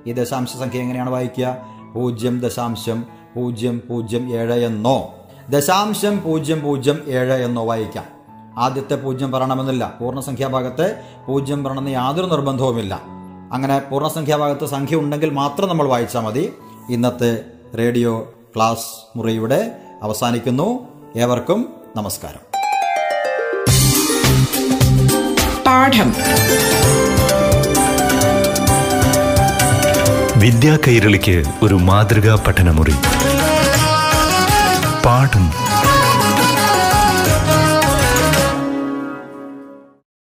ഈ 0.06 0.12
ദശാംശ 0.12 0.52
സംഖ്യ 0.52 0.78
എങ്ങനെയാണ് 0.78 1.10
വായിക്കുക? 1.10 1.56
പൂജ്യം 1.94 2.40
ദശാംശം 2.40 3.04
പൂജ്യം 3.36 3.82
പൂജ്യം 3.90 4.32
ഏഴ് 4.32 4.54
എന്നോ? 4.54 5.14
ദശാംശം 5.48 6.22
പൂജ്യം 6.22 6.62
പൂജ്യം 6.62 7.02
ഏഴ് 7.06 7.32
എന്നോ 7.32 7.64
വായിക്കാം. 7.64 8.04
ആദ്യത്തെ 8.58 8.96
പൂജ്യം 8.96 9.32
പറയണമെന്നില്ല. 9.32 9.94
പൂർണസംഖ്യാഭാഗത്തെ 10.00 11.02
പൂജ്യം 11.28 11.64
പറയണമെന്ന് 11.64 11.90
യാതൊരു 11.90 12.26
നിർബന്ധവുമില്ല. 12.26 13.17
അങ്ങനെ 13.52 13.78
പൂർണസംഖ്യാഭാഗത്ത് 13.78 14.66
സംഖ്യ 14.66 14.96
ഉണ്ടെങ്കിൽ 14.96 15.30
മാത്രം 15.30 15.68
നമ്മൾ 15.68 15.88
വായിച്ചാൽ 15.88 16.20
മതി. 16.20 16.52
ഇന്നത്തെ 16.90 17.38
റേഡിയോ 17.78 18.32
ക്ലാസ് 18.56 19.18
മുറിയുടെ 19.18 19.70
അവസാനിക്കുന്നു. 20.02 20.88
ഏവർക്കും 21.16 21.74
നമസ്കാരം. 21.96 22.58
പാഠം. 25.66 26.14
വിദ്യാ 30.40 30.78
കൈരളിക്ക് 30.88 31.44
ഒരു 31.62 31.74
മാതൃകാ 31.74 32.44
പഠനമുറി. 32.46 32.94
പാഠം 35.06 35.67